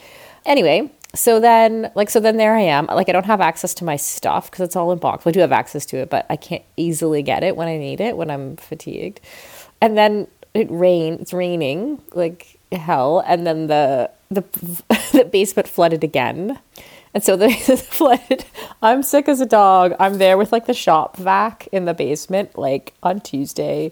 Anyway, 0.46 0.92
so 1.14 1.40
then 1.40 1.92
like 1.96 2.10
so 2.10 2.20
then 2.20 2.38
there 2.38 2.56
I 2.56 2.62
am. 2.62 2.88
Like 2.88 3.08
I 3.08 3.14
don't 3.14 3.25
have 3.25 3.42
access 3.42 3.74
to 3.75 3.86
my 3.86 3.96
stuff 3.96 4.52
because 4.52 4.66
it's 4.66 4.75
all 4.75 4.92
in 4.92 5.00
box. 5.00 5.25
I 5.25 5.32
do 5.32 5.40
have 5.40 5.52
access 5.54 5.86
to 5.88 5.98
it, 5.98 6.10
but 6.10 6.25
I 6.30 6.36
can't 6.36 6.64
easily 6.75 7.24
get 7.24 7.44
it 7.44 7.56
when 7.56 7.68
I 7.68 7.78
need 7.78 8.02
it 8.02 8.18
when 8.18 8.30
I'm 8.30 8.58
fatigued. 8.58 9.22
And 9.82 9.98
then 9.98 10.28
it 10.54 10.68
rain. 10.70 11.18
It's 11.22 11.32
raining 11.34 12.02
like 12.14 12.60
hell, 12.72 13.24
and 13.25 13.48
then 13.48 13.68
the 13.68 14.10
the 14.29 14.41
the 15.12 15.25
basement 15.32 15.67
flooded 15.67 16.03
again. 16.03 16.60
And 17.13 17.24
so 17.24 17.36
the 17.38 17.50
flooded. 17.50 18.46
I'm 18.82 19.03
sick 19.03 19.29
as 19.29 19.41
a 19.41 19.46
dog. 19.46 19.94
I'm 20.00 20.17
there 20.17 20.38
with 20.38 20.51
like 20.51 20.65
the 20.65 20.74
shop 20.74 21.17
vac 21.17 21.67
in 21.72 21.86
the 21.86 21.94
basement, 21.94 22.58
like 22.58 22.94
on 23.01 23.22
Tuesday, 23.22 23.91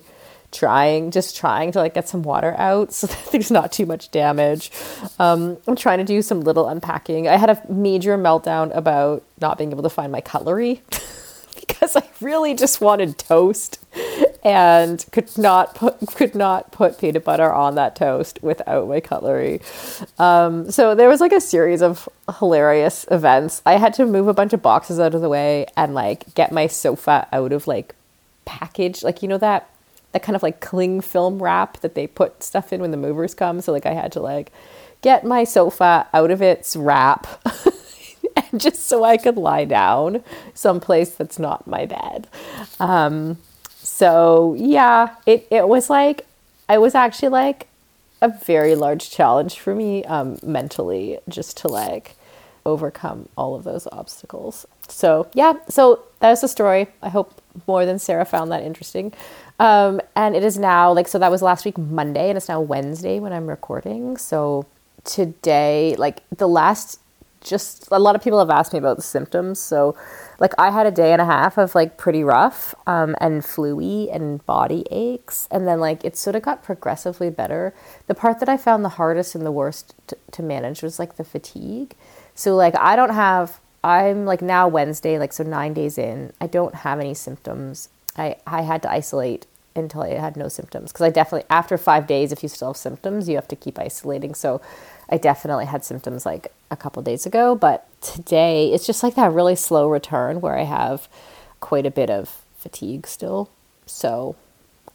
trying, 0.52 1.12
just 1.12 1.36
trying 1.38 1.72
to 1.72 1.80
like 1.80 1.94
get 1.94 2.10
some 2.10 2.22
water 2.22 2.54
out 2.58 2.94
so 2.94 3.08
that 3.08 3.30
there's 3.32 3.52
not 3.52 3.72
too 3.72 3.86
much 3.86 4.12
damage. 4.12 4.72
Um, 5.20 5.58
I'm 5.68 5.76
trying 5.76 6.00
to 6.00 6.04
do 6.04 6.22
some 6.22 6.42
little 6.42 6.68
unpacking. 6.68 7.28
I 7.28 7.38
had 7.38 7.50
a 7.50 7.62
major 7.72 8.18
meltdown 8.18 8.76
about 8.76 9.24
not 9.42 9.58
being 9.58 9.72
able 9.72 9.84
to 9.84 9.90
find 9.90 10.12
my 10.12 10.22
cutlery 10.22 10.82
because 11.68 11.96
I 11.96 12.04
really 12.22 12.54
just 12.54 12.82
wanted 12.82 13.18
toast 13.18 13.80
and 14.44 15.06
could 15.12 15.38
not 15.38 15.76
put 15.76 16.00
could 16.16 16.36
not 16.36 16.72
put 16.72 16.98
peanut 16.98 17.24
butter 17.24 17.52
on 17.52 17.76
that 17.76 17.96
toast 17.96 18.40
without 18.42 18.88
my 18.88 19.00
cutlery. 19.00 19.62
Um, 20.20 20.70
so 20.72 20.96
there 20.96 21.10
was 21.10 21.22
like 21.22 21.32
a 21.32 21.42
series 21.42 21.82
of 21.82 22.10
hilarious 22.40 23.06
events. 23.10 23.62
I 23.66 23.78
had 23.78 23.94
to 23.96 24.06
move 24.06 24.28
a 24.28 24.34
bunch 24.34 24.54
of 24.54 24.62
boxes 24.62 25.00
out 25.00 25.16
of 25.16 25.22
the 25.22 25.30
way 25.30 25.66
and 25.78 25.94
like 25.94 26.34
get 26.36 26.52
my 26.52 26.68
sofa 26.68 27.28
out 27.32 27.54
of 27.54 27.68
like 27.68 27.96
package, 28.46 29.04
like 29.04 29.22
you 29.22 29.28
know 29.28 29.38
that 29.38 29.70
that 30.12 30.24
kind 30.24 30.36
of 30.36 30.44
like 30.44 30.62
cling 30.62 31.02
film 31.02 31.42
wrap 31.42 31.80
that 31.82 31.96
they 31.96 32.08
put 32.08 32.44
stuff 32.44 32.72
in 32.72 32.82
when 32.82 32.92
the 32.92 32.98
movers 32.98 33.34
come. 33.34 33.62
So 33.62 33.72
like 33.72 33.86
I 33.86 33.94
had 33.94 34.12
to 34.14 34.20
like 34.20 34.52
get 35.02 35.26
my 35.26 35.44
sofa 35.44 36.08
out 36.14 36.32
of 36.32 36.42
its 36.42 36.76
wrap. 36.76 37.28
and 38.52 38.60
just 38.60 38.88
so 38.88 39.04
I 39.04 39.18
could 39.18 39.38
lie 39.38 39.66
down 39.66 40.24
someplace 40.54 41.12
that's 41.12 41.40
not 41.40 41.68
my 41.68 41.86
bed. 41.86 42.28
Um, 42.80 43.38
so 43.70 44.56
yeah, 44.58 45.16
it, 45.26 45.48
it 45.52 45.68
was 45.68 45.90
like, 45.90 46.26
I 46.70 46.78
was 46.78 46.96
actually 46.96 47.30
like 47.30 47.68
a 48.22 48.30
very 48.30 48.76
large 48.76 49.10
challenge 49.10 49.60
for 49.60 49.76
me 49.76 50.04
um, 50.06 50.40
mentally 50.42 51.20
just 51.28 51.58
to 51.58 51.68
like 51.68 52.16
overcome 52.66 53.28
all 53.38 53.56
of 53.56 53.64
those 53.64 53.88
obstacles. 53.92 54.66
So 54.88 55.28
yeah, 55.34 55.54
so 55.68 56.04
that 56.20 56.30
was 56.30 56.42
the 56.42 56.48
story. 56.48 56.88
I 57.02 57.10
hope 57.10 57.42
more 57.68 57.86
than 57.86 58.00
Sarah 58.00 58.26
found 58.26 58.52
that 58.52 58.64
interesting. 58.64 59.14
Um, 59.60 60.02
and 60.16 60.36
it 60.36 60.44
is 60.44 60.58
now 60.58 60.92
like 60.94 61.08
so 61.08 61.20
that 61.20 61.32
was 61.32 61.42
last 61.42 61.66
week 61.66 61.78
Monday, 61.78 62.30
and 62.30 62.38
it's 62.38 62.50
now 62.50 62.62
Wednesday 62.62 63.20
when 63.20 63.34
I'm 63.34 63.48
recording. 63.48 64.18
So 64.18 64.66
today, 65.04 65.96
like 65.98 66.22
the 66.36 66.48
last 66.48 67.00
just 67.44 67.88
a 67.92 68.00
lot 68.00 68.16
of 68.16 68.24
people 68.24 68.40
have 68.40 68.50
asked 68.50 68.74
me 68.74 68.80
about 68.80 68.98
the 68.98 69.04
symptoms. 69.04 69.60
So, 69.60 69.96
like, 70.40 70.54
I 70.58 70.72
had 70.72 70.86
a 70.86 70.92
day 70.92 71.12
and 71.12 71.22
a 71.22 71.26
half 71.26 71.58
of 71.58 71.76
like 71.76 71.98
pretty 71.98 72.24
rough 72.24 72.74
um, 72.88 73.16
and 73.20 73.44
fluey 73.44 74.14
and 74.14 74.46
body 74.46 74.86
aches, 74.92 75.48
and 75.52 75.68
then 75.68 75.80
like 75.80 76.04
it 76.04 76.18
sort 76.18 76.36
of 76.36 76.42
got 76.42 76.64
progressively 76.64 77.30
better. 77.30 77.74
The 78.08 78.16
part 78.16 78.40
that 78.40 78.50
I 78.50 78.58
found 78.58 78.84
the 78.84 78.90
hardest 78.90 79.36
and 79.36 79.46
the 79.46 79.52
worst 79.52 79.94
t- 80.08 80.16
to 80.32 80.44
manage 80.44 80.82
was 80.82 81.00
like 81.00 81.18
the 81.18 81.24
fatigue. 81.24 81.96
So, 82.36 82.56
like, 82.56 82.76
I 82.78 82.96
don't 82.96 83.14
have. 83.14 83.60
I'm 83.84 84.26
like 84.26 84.42
now 84.42 84.68
Wednesday, 84.68 85.20
like 85.20 85.34
so 85.34 85.44
nine 85.44 85.74
days 85.74 85.98
in. 85.98 86.32
I 86.40 86.48
don't 86.48 86.74
have 86.76 87.00
any 87.00 87.14
symptoms. 87.14 87.90
I 88.18 88.38
I 88.48 88.62
had 88.62 88.82
to 88.84 88.92
isolate 88.92 89.46
until 89.76 90.02
I 90.02 90.10
had 90.10 90.38
no 90.38 90.48
symptoms 90.48 90.92
because 90.92 91.06
I 91.06 91.10
definitely 91.10 91.48
after 91.50 91.78
five 91.78 92.08
days, 92.08 92.32
if 92.32 92.44
you 92.44 92.50
still 92.50 92.70
have 92.70 92.78
symptoms, 92.78 93.28
you 93.28 93.36
have 93.36 93.48
to 93.50 93.56
keep 93.56 93.80
isolating. 93.80 94.36
So 94.36 94.62
I 95.10 95.18
definitely 95.18 95.66
had 95.66 95.84
symptoms 95.84 96.26
like 96.26 96.54
a 96.72 96.76
couple 96.76 97.02
days 97.02 97.26
ago, 97.26 97.56
but 97.56 97.88
today 98.02 98.72
it's 98.74 98.86
just 98.86 99.04
like 99.04 99.16
that 99.16 99.32
really 99.32 99.56
slow 99.56 99.90
return 99.90 100.42
where 100.42 100.58
I 100.58 100.64
have 100.64 101.08
quite 101.60 101.86
a 101.86 101.92
bit 101.92 102.10
of 102.10 102.42
fatigue 102.58 103.08
still. 103.08 103.50
So, 103.86 104.36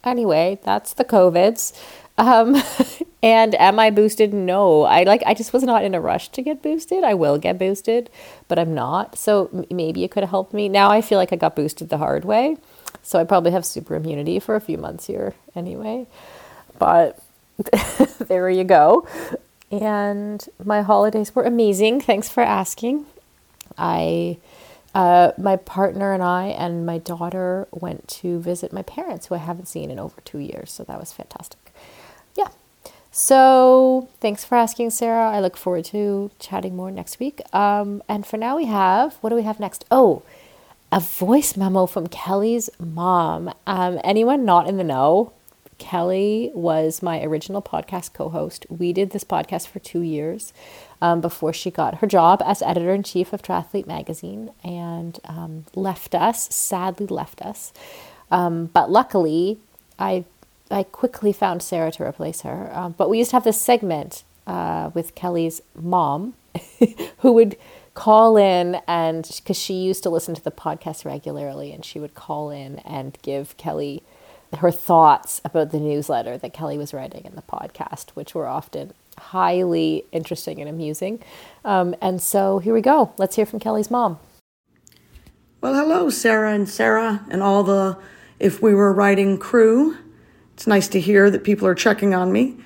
anyway, 0.03 0.59
that's 0.63 0.93
the 0.93 1.05
COVIDs. 1.05 1.73
Um, 2.17 2.61
and 3.23 3.55
am 3.55 3.79
I 3.79 3.91
boosted? 3.91 4.33
No, 4.33 4.83
I 4.83 5.03
like. 5.03 5.23
I 5.25 5.33
just 5.33 5.53
was 5.53 5.63
not 5.63 5.83
in 5.83 5.95
a 5.95 6.01
rush 6.01 6.29
to 6.29 6.41
get 6.41 6.61
boosted. 6.61 7.03
I 7.03 7.13
will 7.13 7.37
get 7.37 7.57
boosted, 7.57 8.09
but 8.47 8.59
I'm 8.59 8.73
not. 8.73 9.17
So 9.17 9.49
m- 9.53 9.65
maybe 9.71 10.03
it 10.03 10.11
could 10.11 10.23
have 10.23 10.29
helped 10.29 10.53
me. 10.53 10.67
Now 10.67 10.89
I 10.89 11.01
feel 11.01 11.17
like 11.17 11.31
I 11.31 11.37
got 11.37 11.55
boosted 11.55 11.89
the 11.89 11.97
hard 11.97 12.25
way, 12.25 12.57
so 13.03 13.19
I 13.19 13.23
probably 13.23 13.51
have 13.51 13.65
super 13.65 13.95
immunity 13.95 14.39
for 14.39 14.55
a 14.55 14.61
few 14.61 14.77
months 14.77 15.07
here 15.07 15.33
anyway. 15.55 16.07
But 16.77 17.19
there 18.19 18.49
you 18.49 18.63
go 18.63 19.07
and 19.71 20.47
my 20.63 20.81
holidays 20.81 21.33
were 21.35 21.43
amazing. 21.43 22.01
Thanks 22.01 22.29
for 22.29 22.41
asking. 22.41 23.05
I, 23.77 24.37
uh, 24.93 25.31
my 25.37 25.55
partner 25.55 26.13
and 26.13 26.23
I 26.23 26.47
and 26.47 26.85
my 26.85 26.97
daughter 26.97 27.67
went 27.71 28.07
to 28.07 28.39
visit 28.39 28.73
my 28.73 28.81
parents, 28.81 29.27
who 29.27 29.35
I 29.35 29.39
haven't 29.39 29.67
seen 29.67 29.91
in 29.91 29.99
over 29.99 30.19
two 30.21 30.39
years. 30.39 30.71
So 30.71 30.83
that 30.83 30.99
was 30.99 31.13
fantastic. 31.13 31.73
Yeah. 32.35 32.49
So 33.11 34.09
thanks 34.19 34.43
for 34.43 34.55
asking, 34.55 34.91
Sarah. 34.91 35.29
I 35.31 35.39
look 35.39 35.57
forward 35.57 35.85
to 35.85 36.31
chatting 36.39 36.75
more 36.75 36.91
next 36.91 37.19
week. 37.19 37.41
Um, 37.53 38.03
and 38.07 38.25
for 38.25 38.37
now, 38.37 38.57
we 38.57 38.65
have 38.65 39.15
what 39.21 39.29
do 39.29 39.35
we 39.35 39.43
have 39.43 39.59
next? 39.59 39.85
Oh, 39.91 40.23
a 40.91 40.99
voice 40.99 41.55
memo 41.55 41.85
from 41.85 42.07
Kelly's 42.07 42.69
mom. 42.79 43.53
Um, 43.67 43.99
anyone 44.03 44.45
not 44.45 44.67
in 44.67 44.77
the 44.77 44.83
know? 44.83 45.33
Kelly 45.79 46.51
was 46.53 47.01
my 47.01 47.23
original 47.23 47.61
podcast 47.61 48.13
co 48.13 48.29
host. 48.29 48.65
We 48.69 48.93
did 48.93 49.09
this 49.09 49.23
podcast 49.23 49.67
for 49.67 49.79
two 49.79 50.01
years 50.01 50.53
um, 51.01 51.21
before 51.21 51.53
she 51.53 51.71
got 51.71 51.95
her 51.95 52.07
job 52.07 52.43
as 52.45 52.61
editor 52.61 52.93
in 52.93 53.03
chief 53.03 53.33
of 53.33 53.41
Triathlete 53.41 53.87
Magazine 53.87 54.51
and 54.63 55.19
um, 55.25 55.65
left 55.73 56.13
us, 56.13 56.53
sadly, 56.53 57.07
left 57.07 57.41
us. 57.41 57.73
Um, 58.29 58.67
but 58.67 58.91
luckily, 58.91 59.59
I, 59.97 60.25
I 60.69 60.83
quickly 60.83 61.33
found 61.33 61.63
Sarah 61.63 61.91
to 61.93 62.03
replace 62.03 62.41
her. 62.41 62.69
Um, 62.73 62.93
but 62.97 63.09
we 63.09 63.17
used 63.17 63.31
to 63.31 63.37
have 63.37 63.43
this 63.43 63.59
segment 63.59 64.23
uh, 64.45 64.91
with 64.93 65.15
Kelly's 65.15 65.61
mom 65.75 66.35
who 67.19 67.31
would 67.31 67.57
call 67.93 68.37
in 68.37 68.77
and 68.87 69.29
because 69.37 69.57
she 69.57 69.73
used 69.73 70.03
to 70.03 70.09
listen 70.09 70.33
to 70.33 70.43
the 70.43 70.51
podcast 70.51 71.03
regularly 71.03 71.71
and 71.71 71.83
she 71.83 71.99
would 71.99 72.13
call 72.13 72.49
in 72.49 72.79
and 72.79 73.17
give 73.21 73.57
Kelly 73.57 74.03
her 74.57 74.71
thoughts 74.71 75.41
about 75.45 75.71
the 75.71 75.79
newsletter 75.79 76.37
that 76.37 76.53
Kelly 76.53 76.77
was 76.77 76.93
writing 76.93 77.25
in 77.25 77.35
the 77.35 77.41
podcast, 77.43 78.09
which 78.11 78.33
were 78.33 78.47
often 78.47 78.93
highly 79.17 80.05
interesting 80.11 80.59
and 80.59 80.69
amusing. 80.69 81.21
Um, 81.63 81.95
and 82.01 82.21
so 82.21 82.59
here 82.59 82.73
we 82.73 82.81
go. 82.81 83.13
Let's 83.17 83.35
hear 83.35 83.45
from 83.45 83.59
Kelly's 83.59 83.91
mom. 83.91 84.19
Well, 85.61 85.73
hello, 85.73 86.09
Sarah 86.09 86.53
and 86.53 86.69
Sarah, 86.69 87.25
and 87.29 87.43
all 87.43 87.63
the 87.63 87.97
If 88.39 88.61
We 88.61 88.73
Were 88.73 88.93
Riding 88.93 89.37
crew. 89.37 89.97
It's 90.53 90.67
nice 90.67 90.87
to 90.89 90.99
hear 90.99 91.29
that 91.29 91.43
people 91.43 91.67
are 91.67 91.75
checking 91.75 92.13
on 92.13 92.31
me. 92.31 92.57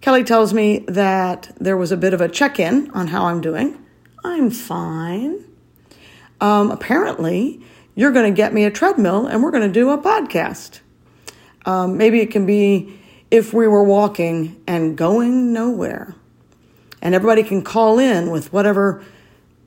Kelly 0.00 0.24
tells 0.24 0.54
me 0.54 0.84
that 0.86 1.52
there 1.58 1.76
was 1.76 1.90
a 1.90 1.96
bit 1.96 2.14
of 2.14 2.20
a 2.20 2.28
check 2.28 2.60
in 2.60 2.90
on 2.92 3.08
how 3.08 3.26
I'm 3.26 3.40
doing. 3.40 3.82
I'm 4.24 4.50
fine. 4.50 5.44
Um, 6.40 6.70
apparently, 6.70 7.60
you're 7.94 8.12
going 8.12 8.30
to 8.32 8.36
get 8.36 8.52
me 8.52 8.64
a 8.64 8.70
treadmill 8.70 9.26
and 9.26 9.42
we're 9.42 9.50
going 9.50 9.66
to 9.66 9.72
do 9.72 9.90
a 9.90 9.98
podcast. 9.98 10.80
Um, 11.66 11.98
maybe 11.98 12.20
it 12.20 12.30
can 12.30 12.46
be 12.46 12.98
if 13.30 13.52
we 13.52 13.66
were 13.66 13.82
walking 13.82 14.62
and 14.66 14.96
going 14.96 15.52
nowhere. 15.52 16.14
And 17.02 17.14
everybody 17.14 17.42
can 17.42 17.62
call 17.62 17.98
in 17.98 18.30
with 18.30 18.52
whatever 18.52 19.04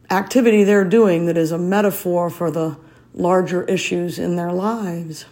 activity 0.10 0.64
they're 0.64 0.86
doing 0.86 1.28
that 1.28 1.38
is 1.38 1.52
a 1.52 1.58
metaphor 1.58 2.30
for 2.30 2.50
the 2.50 2.78
larger 3.14 3.64
issues 3.64 4.18
in 4.18 4.36
their 4.36 4.52
lives. 4.52 5.26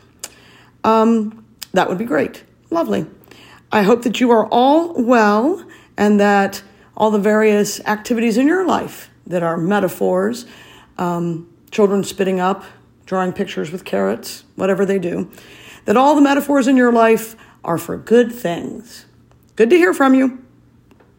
Um, 0.84 1.46
that 1.74 1.90
would 1.90 1.98
be 1.98 2.06
great. 2.06 2.44
Lovely. 2.70 3.06
I 3.72 3.84
hope 3.84 4.04
that 4.04 4.20
you 4.20 4.32
are 4.32 4.46
all 4.48 4.94
well 5.02 5.66
and 5.98 6.20
that 6.20 6.62
all 6.96 7.12
the 7.12 7.20
various 7.20 7.80
activities 7.86 8.38
in 8.38 8.48
your 8.48 8.66
life 8.66 9.10
that 9.26 9.44
are 9.44 9.58
metaphors, 9.58 10.46
um, 10.98 11.50
children 11.72 12.04
spitting 12.04 12.40
up, 12.40 12.64
drawing 13.06 13.34
pictures 13.34 13.72
with 13.72 13.84
carrots, 13.84 14.44
whatever 14.56 14.86
they 14.86 15.00
do, 15.00 15.30
that 15.88 15.95
all 15.95 16.15
the 16.15 16.21
metaphors 16.21 16.67
in 16.67 16.76
your 16.76 16.91
life 16.91 17.36
are 17.63 17.78
for 17.78 17.97
good 17.97 18.32
things. 18.32 19.06
Good 19.56 19.69
to 19.69 19.78
hear 19.78 19.93
from 19.93 20.13
you. 20.13 20.43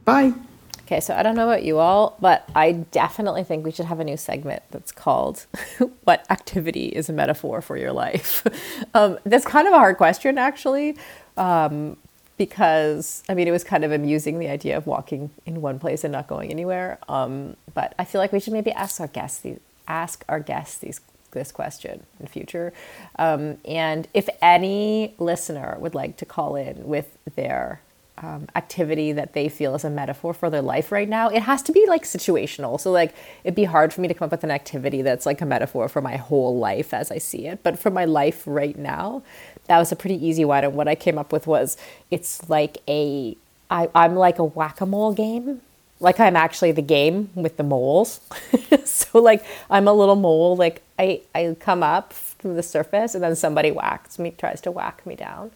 Bye. 0.04 0.35
Okay, 0.83 1.00
so 1.00 1.14
I 1.14 1.22
don't 1.22 1.35
know 1.35 1.48
about 1.48 1.64
you 1.64 1.78
all, 1.78 2.16
but 2.20 2.48
I 2.54 2.72
definitely 2.72 3.44
think 3.44 3.64
we 3.64 3.72
should 3.72 3.87
have 3.87 3.98
a 3.98 4.04
new 4.04 4.18
segment 4.18 4.62
that's 4.70 4.92
called 4.92 5.46
What 6.04 6.26
Activity 6.31 6.87
is 6.87 7.09
a 7.09 7.14
Metaphor 7.14 7.62
for 7.62 7.78
Your 7.78 7.92
Life? 7.92 8.46
um, 8.94 9.18
that's 9.24 9.46
kind 9.46 9.66
of 9.66 9.72
a 9.72 9.78
hard 9.78 9.96
question, 9.96 10.37
actually, 10.37 10.96
um, 11.38 11.96
because 12.37 13.22
I 13.26 13.35
mean, 13.35 13.48
it 13.48 13.52
was 13.52 13.64
kind 13.64 13.85
of 13.85 13.92
amusing 13.92 14.38
the 14.38 14.48
idea 14.48 14.76
of 14.76 14.87
walking 14.87 15.31
in 15.46 15.62
one 15.62 15.78
place 15.78 16.04
and 16.04 16.12
not 16.12 16.26
going 16.26 16.50
anywhere. 16.50 16.98
Um, 17.09 17.57
but 17.72 17.94
I 17.98 18.04
feel 18.04 18.20
like 18.20 18.33
we 18.33 18.40
should 18.40 18.52
maybe 18.52 18.70
ask 18.72 19.00
our 19.00 19.09
guests 19.09 19.40
these, 19.40 19.61
ask 19.88 20.26
our 20.28 20.40
guests 20.40 20.76
these 20.76 21.00
this 21.33 21.53
question 21.53 22.05
in 22.21 22.27
future. 22.27 22.73
Um, 23.19 23.59
and 23.64 24.09
if 24.14 24.29
any 24.41 25.14
listener 25.19 25.77
would 25.81 25.95
like 25.95 26.17
to 26.19 26.25
call 26.25 26.57
in 26.57 26.87
with 26.87 27.19
their 27.37 27.81
um, 28.23 28.49
activity 28.57 29.12
that 29.12 29.33
they 29.33 29.49
feel 29.49 29.75
is 29.75 29.85
a 29.85 29.91
metaphor 29.91 30.35
for 30.35 30.51
their 30.51 30.62
life 30.62 30.91
right 30.91 31.09
now, 31.09 31.29
it 31.29 31.43
has 31.43 31.62
to 31.62 31.73
be 31.73 31.87
like 31.87 32.03
situational. 32.05 32.81
So, 32.81 32.91
like, 32.91 33.14
it'd 33.45 33.55
be 33.55 33.64
hard 33.64 33.93
for 33.93 34.01
me 34.01 34.09
to 34.09 34.14
come 34.14 34.27
up 34.27 34.33
with 34.33 34.45
an 34.45 34.51
activity 34.51 35.03
that's 35.03 35.27
like 35.27 35.41
a 35.41 35.47
metaphor 35.47 35.88
for 35.88 36.03
my 36.03 36.17
whole 36.17 36.59
life 36.59 36.93
as 36.93 37.11
I 37.11 37.19
see 37.19 37.47
it. 37.47 37.62
But 37.62 37.79
for 37.79 37.91
my 37.91 38.05
life 38.05 38.43
right 38.47 38.77
now, 38.77 39.23
that 39.67 39.79
was 39.79 39.93
a 39.93 39.97
pretty 39.97 40.25
easy 40.27 40.45
one. 40.45 40.64
And 40.64 40.75
what 40.75 40.88
I 40.88 40.95
came 40.95 41.19
up 41.19 41.33
with 41.33 41.47
was 41.47 41.77
it's 42.11 42.49
like 42.49 42.79
a, 42.88 43.37
I, 43.71 43.88
I'm 43.95 44.17
like 44.17 44.38
a 44.38 44.45
whack 44.45 44.81
a 44.81 44.87
mole 44.87 45.12
game. 45.12 45.61
Like 46.01 46.21
I'm 46.21 46.37
actually 46.37 46.73
the 46.73 46.83
game 46.83 47.31
with 47.35 47.57
the 47.57 47.65
moles. 47.65 48.21
so, 48.85 49.21
like, 49.21 49.45
I'm 49.69 49.89
a 49.89 49.93
little 49.93 50.17
mole. 50.17 50.57
Like, 50.57 50.83
I, 50.99 51.23
I 51.35 51.57
come 51.59 51.83
up 51.83 52.13
from 52.13 52.55
the 52.55 52.63
surface 52.63 53.15
and 53.15 53.25
then 53.25 53.35
somebody 53.35 53.71
whacks 53.71 54.19
me, 54.19 54.31
tries 54.31 54.61
to 54.63 54.71
whack 54.71 55.05
me 55.07 55.17
down. 55.17 55.51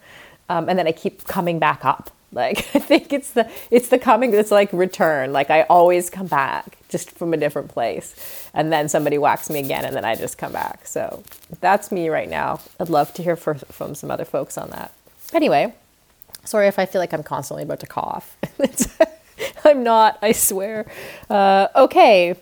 Um, 0.49 0.67
and 0.67 0.77
then 0.77 0.87
I 0.87 0.91
keep 0.91 1.25
coming 1.25 1.59
back 1.59 1.85
up 1.85 2.11
like 2.33 2.57
I 2.75 2.79
think 2.79 3.13
it's 3.13 3.31
the 3.31 3.47
it's 3.69 3.89
the 3.89 3.99
coming 3.99 4.33
it's 4.33 4.49
like 4.49 4.73
return. 4.73 5.33
Like 5.33 5.51
I 5.51 5.63
always 5.63 6.09
come 6.09 6.25
back 6.25 6.79
just 6.89 7.11
from 7.11 7.31
a 7.31 7.37
different 7.37 7.69
place. 7.69 8.49
And 8.55 8.73
then 8.73 8.89
somebody 8.89 9.19
whacks 9.19 9.51
me 9.51 9.59
again 9.59 9.85
and 9.85 9.95
then 9.95 10.03
I 10.03 10.15
just 10.15 10.39
come 10.39 10.51
back. 10.51 10.87
So 10.87 11.23
that's 11.61 11.91
me 11.91 12.09
right 12.09 12.27
now. 12.27 12.59
I'd 12.79 12.89
love 12.89 13.13
to 13.15 13.23
hear 13.23 13.35
for, 13.35 13.53
from 13.53 13.93
some 13.93 14.09
other 14.09 14.25
folks 14.25 14.57
on 14.57 14.71
that. 14.71 14.91
Anyway, 15.31 15.75
sorry 16.43 16.67
if 16.67 16.79
I 16.79 16.87
feel 16.87 17.01
like 17.01 17.13
I'm 17.13 17.21
constantly 17.21 17.63
about 17.63 17.81
to 17.81 17.87
cough. 17.87 18.35
I'm 19.65 19.83
not, 19.83 20.17
I 20.21 20.31
swear. 20.31 20.85
Uh, 21.29 21.67
okay, 21.75 22.35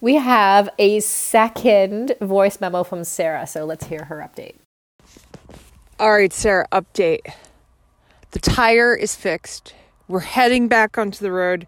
we 0.00 0.14
have 0.14 0.68
a 0.78 1.00
second 1.00 2.14
voice 2.20 2.60
memo 2.60 2.82
from 2.82 3.04
Sarah. 3.04 3.46
So 3.46 3.64
let's 3.64 3.86
hear 3.86 4.04
her 4.04 4.18
update. 4.18 4.54
All 5.98 6.12
right, 6.12 6.32
Sarah, 6.32 6.66
update. 6.72 7.32
The 8.32 8.38
tire 8.38 8.94
is 8.94 9.14
fixed. 9.14 9.74
We're 10.08 10.20
heading 10.20 10.68
back 10.68 10.98
onto 10.98 11.22
the 11.22 11.30
road. 11.30 11.66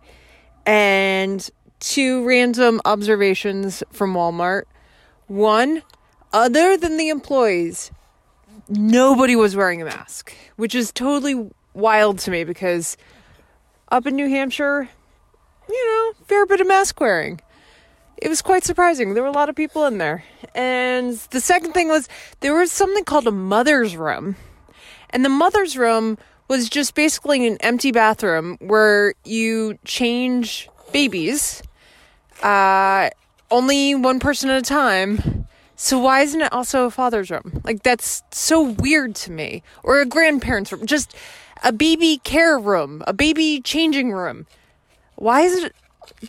And 0.67 1.49
two 1.79 2.27
random 2.27 2.81
observations 2.85 3.83
from 3.93 4.15
Walmart. 4.15 4.63
One, 5.27 5.83
other 6.33 6.77
than 6.77 6.97
the 6.97 7.11
employees, 7.11 7.91
nobody 8.69 9.37
was 9.37 9.55
wearing 9.55 9.83
a 9.83 9.85
mask, 9.85 10.35
which 10.57 10.75
is 10.75 10.91
totally 10.91 11.51
wild 11.75 12.19
to 12.21 12.31
me 12.31 12.45
because 12.45 12.97
up 13.95 14.09
in 14.09 14.17
New 14.17 14.29
Hampshire, 14.29 14.89
you 15.69 15.87
know, 15.87 16.25
fair 16.27 16.45
bit 16.47 16.61
of 16.61 16.67
mask 16.67 16.99
wearing. 17.01 17.41
It 18.17 18.29
was 18.29 18.43
quite 18.43 18.65
surprising. 18.65 19.15
There 19.15 19.23
were 19.23 19.29
a 19.29 19.33
lot 19.33 19.49
of 19.49 19.55
people 19.55 19.87
in 19.87 19.99
there. 19.99 20.25
And 20.53 21.13
the 21.31 21.41
second 21.41 21.75
thing 21.75 21.89
was 21.89 22.09
there 22.41 22.57
was 22.57 22.73
something 22.73 23.05
called 23.05 23.29
a 23.29 23.31
mother's 23.31 23.97
room. 23.97 24.35
And 25.11 25.25
the 25.25 25.29
mother's 25.29 25.79
room 25.79 26.19
was 26.49 26.69
just 26.69 26.97
basically 26.97 27.47
an 27.47 27.57
empty 27.61 27.93
bathroom 27.93 28.57
where 28.61 29.15
you 29.25 29.79
change 29.85 30.69
babies, 30.93 31.63
uh, 32.43 33.11
only 33.53 33.95
one 33.95 34.19
person 34.19 34.51
at 34.51 34.59
a 34.59 34.63
time. 34.63 35.47
So 35.77 36.01
why 36.01 36.23
isn't 36.23 36.41
it 36.41 36.53
also 36.53 36.87
a 36.87 36.91
father's 36.91 37.31
room? 37.31 37.61
Like 37.63 37.85
that's 37.85 38.25
so 38.33 38.61
weird 38.61 39.15
to 39.17 39.31
me. 39.31 39.63
Or 39.85 40.01
a 40.01 40.07
grandparent's 40.07 40.73
room, 40.73 40.85
just 40.85 41.15
a 41.65 41.73
baby 41.73 42.21
care 42.23 42.59
room, 42.59 43.03
a 43.07 43.13
baby 43.13 43.61
changing 43.61 44.13
room. 44.13 44.47
Why 45.17 45.41
is 45.41 45.65
it? 45.65 45.75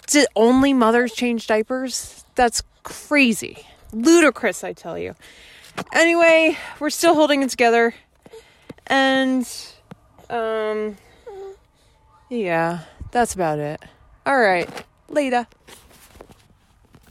Did 0.07 0.27
only 0.35 0.73
mothers 0.73 1.13
change 1.13 1.45
diapers? 1.45 2.23
That's 2.35 2.63
crazy, 2.83 3.67
ludicrous. 3.93 4.63
I 4.63 4.73
tell 4.73 4.97
you. 4.97 5.13
Anyway, 5.93 6.57
we're 6.79 6.89
still 6.89 7.13
holding 7.13 7.43
it 7.43 7.49
together, 7.49 7.93
and 8.87 9.47
um, 10.29 10.95
yeah, 12.29 12.79
that's 13.11 13.35
about 13.35 13.59
it. 13.59 13.81
All 14.25 14.39
right, 14.39 14.69
later. 15.09 15.45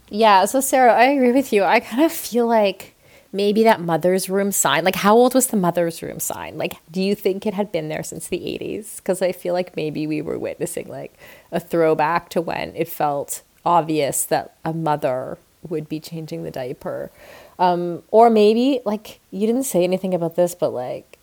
Yeah, 0.09 0.45
so 0.45 0.59
Sarah, 0.61 0.93
I 0.93 1.05
agree 1.05 1.31
with 1.31 1.53
you. 1.53 1.63
I 1.63 1.79
kind 1.79 2.03
of 2.03 2.11
feel 2.11 2.47
like 2.47 2.94
maybe 3.35 3.63
that 3.63 3.81
mother's 3.81 4.29
room 4.29 4.51
sign, 4.51 4.85
like 4.85 4.95
how 4.95 5.15
old 5.15 5.33
was 5.33 5.47
the 5.47 5.57
mother's 5.57 6.01
room 6.01 6.19
sign? 6.19 6.57
Like, 6.57 6.77
do 6.89 7.01
you 7.01 7.13
think 7.13 7.45
it 7.45 7.53
had 7.53 7.71
been 7.71 7.89
there 7.89 8.01
since 8.01 8.27
the 8.27 8.39
80s? 8.39 8.97
Because 8.97 9.21
I 9.21 9.33
feel 9.33 9.53
like 9.53 9.75
maybe 9.75 10.07
we 10.07 10.21
were 10.21 10.39
witnessing 10.39 10.87
like 10.87 11.13
a 11.51 11.59
throwback 11.59 12.29
to 12.29 12.41
when 12.41 12.73
it 12.75 12.87
felt 12.87 13.41
obvious 13.65 14.23
that 14.25 14.55
a 14.63 14.73
mother 14.73 15.37
would 15.67 15.89
be 15.89 15.99
changing 15.99 16.43
the 16.43 16.51
diaper. 16.51 17.11
Um, 17.59 18.03
or 18.09 18.29
maybe, 18.29 18.81
like, 18.85 19.19
you 19.31 19.47
didn't 19.47 19.63
say 19.63 19.83
anything 19.83 20.13
about 20.13 20.35
this, 20.35 20.55
but 20.55 20.69
like, 20.69 21.17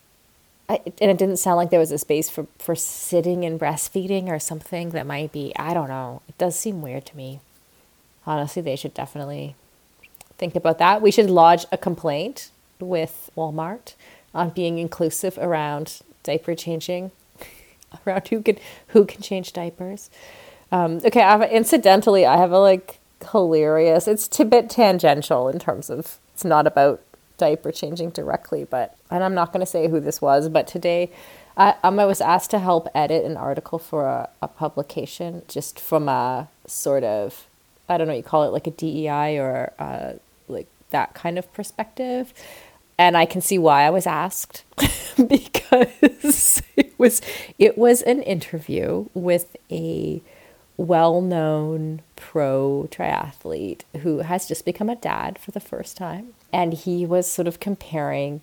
I, 0.68 0.80
and 1.00 1.10
it 1.10 1.18
didn't 1.18 1.38
sound 1.38 1.56
like 1.56 1.70
there 1.70 1.80
was 1.80 1.92
a 1.92 1.98
space 1.98 2.28
for, 2.28 2.46
for 2.58 2.74
sitting 2.74 3.44
and 3.44 3.58
breastfeeding 3.58 4.28
or 4.28 4.38
something 4.38 4.90
that 4.90 5.06
might 5.06 5.32
be, 5.32 5.52
I 5.56 5.74
don't 5.74 5.88
know. 5.88 6.22
It 6.28 6.38
does 6.38 6.58
seem 6.58 6.82
weird 6.82 7.06
to 7.06 7.16
me. 7.16 7.40
Honestly, 8.26 8.62
they 8.62 8.76
should 8.76 8.94
definitely 8.94 9.56
think 10.38 10.54
about 10.54 10.78
that. 10.78 11.02
We 11.02 11.10
should 11.10 11.30
lodge 11.30 11.66
a 11.72 11.78
complaint 11.78 12.50
with 12.78 13.30
Walmart 13.36 13.94
on 14.34 14.50
being 14.50 14.78
inclusive 14.78 15.38
around 15.38 16.00
diaper 16.22 16.54
changing, 16.54 17.10
around 18.06 18.28
who 18.28 18.42
can 18.42 18.58
who 18.88 19.04
can 19.04 19.22
change 19.22 19.52
diapers. 19.52 20.10
Um, 20.70 21.00
okay, 21.04 21.22
I 21.22 21.36
have, 21.36 21.42
incidentally, 21.50 22.24
I 22.24 22.36
have 22.38 22.52
a 22.52 22.58
like 22.58 22.98
hilarious. 23.30 24.08
It's 24.08 24.40
a 24.40 24.44
bit 24.44 24.70
tangential 24.70 25.48
in 25.48 25.58
terms 25.58 25.90
of 25.90 26.18
it's 26.34 26.44
not 26.44 26.66
about 26.66 27.02
diaper 27.38 27.72
changing 27.72 28.10
directly, 28.10 28.64
but 28.64 28.96
and 29.10 29.22
I'm 29.22 29.34
not 29.34 29.52
going 29.52 29.64
to 29.64 29.70
say 29.70 29.88
who 29.88 30.00
this 30.00 30.20
was, 30.20 30.48
but 30.48 30.66
today 30.66 31.10
I, 31.56 31.74
um, 31.82 31.98
I 32.00 32.06
was 32.06 32.20
asked 32.20 32.50
to 32.52 32.58
help 32.58 32.88
edit 32.94 33.24
an 33.24 33.36
article 33.36 33.78
for 33.78 34.06
a, 34.06 34.30
a 34.40 34.48
publication 34.48 35.42
just 35.48 35.78
from 35.78 36.08
a 36.08 36.48
sort 36.66 37.04
of 37.04 37.46
I 37.88 37.98
don't 37.98 38.06
know 38.06 38.14
you 38.14 38.22
call 38.22 38.44
it 38.44 38.52
like 38.52 38.66
a 38.66 38.70
DEI 38.70 39.38
or 39.38 39.72
uh, 39.78 40.12
like 40.48 40.66
that 40.90 41.14
kind 41.14 41.38
of 41.38 41.52
perspective. 41.52 42.32
And 42.98 43.16
I 43.16 43.26
can 43.26 43.40
see 43.40 43.58
why 43.58 43.82
I 43.82 43.90
was 43.90 44.06
asked 44.06 44.64
because 45.28 46.62
it 46.76 46.92
was 46.98 47.20
it 47.58 47.76
was 47.76 48.02
an 48.02 48.22
interview 48.22 49.06
with 49.14 49.56
a 49.70 50.20
well-known 50.76 52.00
pro 52.16 52.88
triathlete 52.90 53.82
who 54.02 54.18
has 54.18 54.46
just 54.46 54.64
become 54.64 54.88
a 54.88 54.96
dad 54.96 55.38
for 55.38 55.50
the 55.50 55.60
first 55.60 55.96
time. 55.96 56.34
And 56.52 56.74
he 56.74 57.04
was 57.06 57.30
sort 57.30 57.48
of 57.48 57.60
comparing 57.60 58.40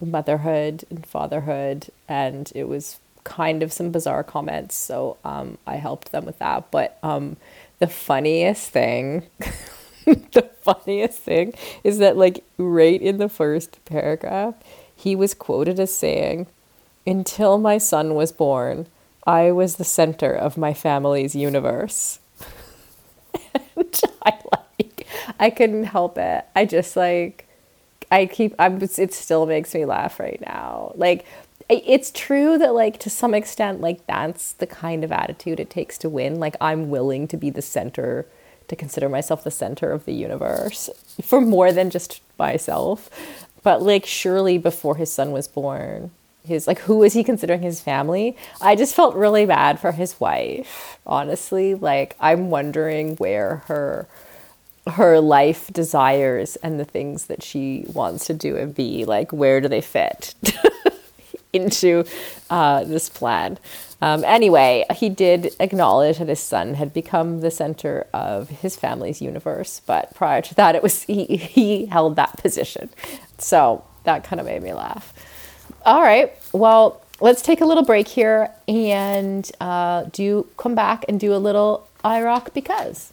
motherhood 0.00 0.84
and 0.90 1.06
fatherhood 1.06 1.88
and 2.08 2.50
it 2.54 2.68
was 2.68 2.98
kind 3.24 3.62
of 3.62 3.72
some 3.72 3.90
bizarre 3.90 4.22
comments. 4.22 4.76
So 4.76 5.16
um, 5.24 5.58
i 5.66 5.76
helped 5.76 6.12
them 6.12 6.26
with 6.26 6.38
that. 6.38 6.70
But 6.70 6.98
um, 7.02 7.36
the 7.78 7.86
funniest 7.86 8.70
thing 8.70 9.22
the 10.04 10.48
funniest 10.62 11.18
thing 11.18 11.54
is 11.82 11.98
that 11.98 12.16
like 12.16 12.44
right 12.58 13.00
in 13.00 13.18
the 13.18 13.28
first 13.28 13.84
paragraph 13.84 14.54
he 14.94 15.16
was 15.16 15.34
quoted 15.34 15.78
as 15.80 15.94
saying 15.94 16.46
until 17.06 17.58
my 17.58 17.78
son 17.78 18.14
was 18.14 18.32
born 18.32 18.86
i 19.26 19.50
was 19.50 19.76
the 19.76 19.84
center 19.84 20.32
of 20.32 20.56
my 20.56 20.72
family's 20.74 21.34
universe 21.34 22.18
and 23.54 24.00
i 24.22 24.38
like 24.52 25.06
i 25.40 25.50
couldn't 25.50 25.84
help 25.84 26.18
it 26.18 26.44
i 26.54 26.64
just 26.64 26.96
like 26.96 27.46
I 28.10 28.26
keep 28.26 28.54
I'm 28.60 28.80
it 28.80 29.12
still 29.12 29.44
makes 29.46 29.74
me 29.74 29.84
laugh 29.84 30.20
right 30.20 30.40
now. 30.40 30.92
Like 30.94 31.26
it's 31.68 32.10
true 32.10 32.58
that 32.58 32.74
like 32.74 32.98
to 33.00 33.10
some 33.10 33.34
extent 33.34 33.80
like 33.80 34.06
that's 34.06 34.52
the 34.52 34.66
kind 34.66 35.04
of 35.04 35.12
attitude 35.12 35.60
it 35.60 35.70
takes 35.70 35.96
to 35.98 36.08
win. 36.08 36.38
Like 36.38 36.56
I'm 36.60 36.90
willing 36.90 37.26
to 37.28 37.36
be 37.36 37.50
the 37.50 37.62
center 37.62 38.26
to 38.68 38.76
consider 38.76 39.08
myself 39.08 39.44
the 39.44 39.50
center 39.50 39.90
of 39.90 40.04
the 40.04 40.14
universe 40.14 40.90
for 41.22 41.40
more 41.40 41.72
than 41.72 41.90
just 41.90 42.20
myself. 42.38 43.08
But 43.62 43.82
like 43.82 44.04
surely 44.04 44.58
before 44.58 44.96
his 44.96 45.12
son 45.12 45.32
was 45.32 45.48
born, 45.48 46.10
his 46.44 46.66
like 46.66 46.80
who 46.80 46.98
was 46.98 47.14
he 47.14 47.24
considering 47.24 47.62
his 47.62 47.80
family? 47.80 48.36
I 48.60 48.76
just 48.76 48.94
felt 48.94 49.14
really 49.16 49.46
bad 49.46 49.80
for 49.80 49.92
his 49.92 50.20
wife. 50.20 50.98
Honestly, 51.06 51.74
like 51.74 52.16
I'm 52.20 52.50
wondering 52.50 53.16
where 53.16 53.62
her 53.66 54.06
her 54.86 55.18
life 55.18 55.72
desires 55.72 56.56
and 56.56 56.78
the 56.78 56.84
things 56.84 57.26
that 57.26 57.42
she 57.42 57.86
wants 57.94 58.26
to 58.26 58.34
do 58.34 58.56
and 58.56 58.74
be 58.74 59.06
like 59.06 59.32
where 59.32 59.58
do 59.60 59.66
they 59.66 59.80
fit 59.80 60.34
into 61.54 62.04
uh, 62.50 62.84
this 62.84 63.08
plan. 63.08 63.58
Um, 64.02 64.22
anyway 64.24 64.84
he 64.94 65.08
did 65.08 65.54
acknowledge 65.60 66.18
that 66.18 66.28
his 66.28 66.40
son 66.40 66.74
had 66.74 66.92
become 66.92 67.40
the 67.40 67.50
center 67.50 68.06
of 68.12 68.50
his 68.50 68.76
family's 68.76 69.22
universe 69.22 69.80
but 69.86 70.14
prior 70.14 70.42
to 70.42 70.54
that 70.56 70.74
it 70.74 70.82
was 70.82 71.04
he, 71.04 71.24
he 71.36 71.86
held 71.86 72.16
that 72.16 72.36
position. 72.36 72.90
So 73.38 73.84
that 74.02 74.24
kind 74.24 74.40
of 74.40 74.46
made 74.46 74.62
me 74.62 74.74
laugh. 74.74 75.14
All 75.86 76.02
right 76.02 76.36
well 76.52 77.02
let's 77.20 77.40
take 77.40 77.60
a 77.60 77.64
little 77.64 77.84
break 77.84 78.08
here 78.08 78.50
and 78.68 79.50
uh, 79.60 80.04
do 80.12 80.46
come 80.56 80.74
back 80.74 81.04
and 81.08 81.18
do 81.18 81.34
a 81.34 81.38
little 81.38 81.88
I 82.04 82.22
rock 82.22 82.52
because. 82.52 83.12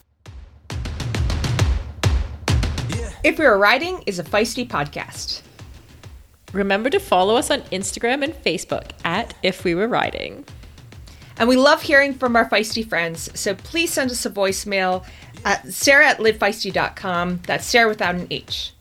If 3.23 3.37
We 3.37 3.45
Were 3.45 3.57
Riding 3.57 4.03
is 4.07 4.17
a 4.19 4.23
feisty 4.23 4.67
podcast. 4.67 5.43
Remember 6.53 6.89
to 6.89 6.99
follow 6.99 7.35
us 7.35 7.49
on 7.49 7.61
Instagram 7.63 8.23
and 8.23 8.33
Facebook 8.33 8.91
at 9.05 9.33
If 9.41 9.63
We 9.63 9.75
Were 9.75 9.87
Riding. 9.87 10.45
And 11.37 11.47
we 11.47 11.55
love 11.55 11.81
hearing 11.81 12.13
from 12.13 12.35
our 12.35 12.47
feisty 12.47 12.87
friends, 12.87 13.31
so 13.39 13.55
please 13.55 13.91
send 13.91 14.11
us 14.11 14.25
a 14.25 14.29
voicemail 14.29 15.03
at 15.43 15.67
sarah 15.73 16.09
at 16.09 16.17
livefeisty.com. 16.19 17.41
That's 17.47 17.65
Sarah 17.65 17.89
without 17.89 18.15
an 18.15 18.27
H. 18.29 18.73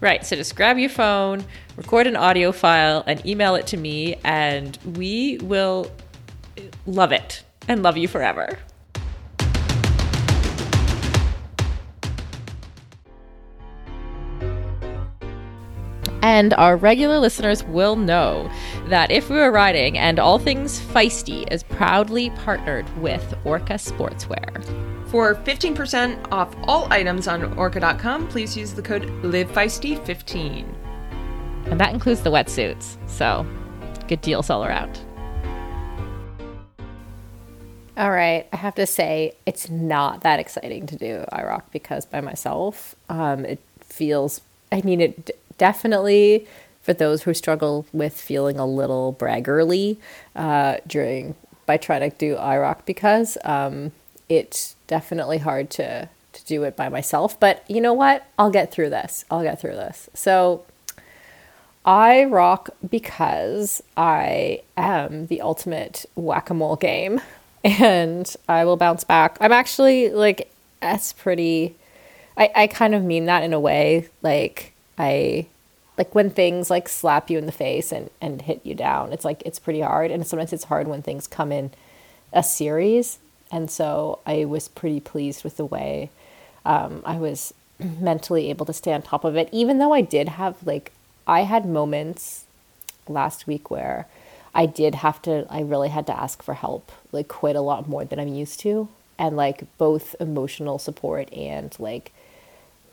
Right. 0.00 0.24
So 0.24 0.36
just 0.36 0.54
grab 0.54 0.78
your 0.78 0.90
phone, 0.90 1.44
record 1.76 2.06
an 2.06 2.16
audio 2.16 2.52
file, 2.52 3.02
and 3.06 3.24
email 3.26 3.54
it 3.54 3.66
to 3.68 3.76
me, 3.76 4.16
and 4.22 4.78
we 4.94 5.38
will 5.42 5.90
love 6.86 7.12
it 7.12 7.42
and 7.66 7.82
love 7.82 7.96
you 7.96 8.06
forever. 8.06 8.58
And 16.26 16.52
our 16.54 16.76
regular 16.76 17.20
listeners 17.20 17.62
will 17.62 17.94
know 17.94 18.50
that 18.88 19.12
If 19.12 19.30
We 19.30 19.36
Were 19.36 19.52
Riding 19.52 19.96
and 19.96 20.18
All 20.18 20.40
Things 20.40 20.80
Feisty 20.80 21.46
is 21.52 21.62
proudly 21.62 22.30
partnered 22.30 22.84
with 22.98 23.22
Orca 23.44 23.74
Sportswear. 23.74 24.64
For 25.08 25.36
15% 25.36 26.32
off 26.32 26.52
all 26.64 26.92
items 26.92 27.28
on 27.28 27.56
orca.com, 27.56 28.26
please 28.26 28.56
use 28.56 28.72
the 28.72 28.82
code 28.82 29.04
LiveFeisty15. 29.22 30.66
And 31.66 31.78
that 31.78 31.94
includes 31.94 32.22
the 32.22 32.30
wetsuits. 32.32 32.96
So, 33.08 33.46
good 34.08 34.20
deals 34.20 34.50
all 34.50 34.64
around. 34.64 34.98
All 37.96 38.10
right, 38.10 38.48
I 38.52 38.56
have 38.56 38.74
to 38.74 38.86
say 38.86 39.36
it's 39.46 39.70
not 39.70 40.22
that 40.22 40.40
exciting 40.40 40.88
to 40.88 40.96
do 40.96 41.24
iRock 41.32 41.62
because 41.70 42.04
by 42.04 42.20
myself. 42.20 42.96
Um, 43.08 43.44
it 43.44 43.60
feels, 43.80 44.40
I 44.72 44.80
mean, 44.80 45.00
it 45.00 45.26
d- 45.26 45.32
definitely 45.58 46.46
for 46.82 46.92
those 46.92 47.24
who 47.24 47.34
struggle 47.34 47.86
with 47.92 48.18
feeling 48.18 48.58
a 48.58 48.66
little 48.66 49.12
braggerly 49.12 49.96
uh, 50.34 50.76
during 50.86 51.34
by 51.66 51.76
trying 51.76 52.08
to 52.08 52.16
do 52.16 52.36
iRock 52.36 52.86
because 52.86 53.36
um, 53.44 53.90
it's 54.28 54.76
definitely 54.86 55.38
hard 55.38 55.68
to 55.70 56.08
to 56.36 56.44
do 56.44 56.62
it 56.62 56.76
by 56.76 56.88
myself. 56.88 57.38
But 57.40 57.64
you 57.68 57.80
know 57.80 57.92
what? 57.92 58.26
I'll 58.38 58.50
get 58.50 58.70
through 58.70 58.90
this. 58.90 59.24
I'll 59.30 59.42
get 59.42 59.60
through 59.60 59.74
this. 59.74 60.08
So 60.14 60.64
I 61.84 62.24
rock 62.24 62.70
because 62.88 63.82
I 63.96 64.62
am 64.76 65.26
the 65.26 65.40
ultimate 65.40 66.04
whack 66.14 66.50
a 66.50 66.54
mole 66.54 66.76
game 66.76 67.20
and 67.64 68.34
I 68.48 68.64
will 68.64 68.76
bounce 68.76 69.04
back. 69.04 69.38
I'm 69.40 69.52
actually 69.52 70.10
like, 70.10 70.52
that's 70.80 71.12
pretty, 71.12 71.74
I, 72.36 72.50
I 72.54 72.66
kind 72.66 72.94
of 72.94 73.02
mean 73.02 73.26
that 73.26 73.42
in 73.42 73.52
a 73.52 73.60
way. 73.60 74.08
Like, 74.22 74.72
I, 74.98 75.46
like 75.98 76.14
when 76.14 76.30
things 76.30 76.70
like 76.70 76.88
slap 76.88 77.30
you 77.30 77.38
in 77.38 77.46
the 77.46 77.52
face 77.52 77.92
and, 77.92 78.10
and 78.20 78.42
hit 78.42 78.60
you 78.64 78.74
down, 78.74 79.12
it's 79.12 79.24
like, 79.24 79.42
it's 79.44 79.58
pretty 79.58 79.80
hard. 79.80 80.10
And 80.10 80.26
sometimes 80.26 80.52
it's 80.52 80.64
hard 80.64 80.88
when 80.88 81.02
things 81.02 81.26
come 81.26 81.52
in 81.52 81.70
a 82.32 82.42
series. 82.42 83.18
And 83.50 83.70
so 83.70 84.18
I 84.26 84.44
was 84.44 84.68
pretty 84.68 85.00
pleased 85.00 85.44
with 85.44 85.56
the 85.56 85.64
way 85.64 86.10
um, 86.66 87.02
I 87.06 87.16
was 87.16 87.54
mentally 87.78 88.50
able 88.50 88.66
to 88.66 88.72
stay 88.72 88.92
on 88.92 89.02
top 89.02 89.24
of 89.24 89.36
it, 89.36 89.48
even 89.52 89.78
though 89.78 89.92
I 89.92 90.02
did 90.02 90.28
have 90.30 90.56
like, 90.66 90.92
I 91.26 91.42
had 91.42 91.64
moments 91.64 92.44
last 93.08 93.46
week 93.46 93.70
where 93.70 94.06
I 94.54 94.66
did 94.66 94.96
have 94.96 95.22
to, 95.22 95.46
I 95.48 95.60
really 95.60 95.88
had 95.88 96.06
to 96.08 96.18
ask 96.18 96.42
for 96.42 96.54
help, 96.54 96.90
like 97.12 97.28
quite 97.28 97.56
a 97.56 97.60
lot 97.60 97.88
more 97.88 98.04
than 98.04 98.18
I'm 98.18 98.28
used 98.34 98.60
to. 98.60 98.88
And 99.18 99.36
like 99.36 99.64
both 99.78 100.14
emotional 100.20 100.78
support 100.78 101.32
and 101.32 101.74
like 101.78 102.12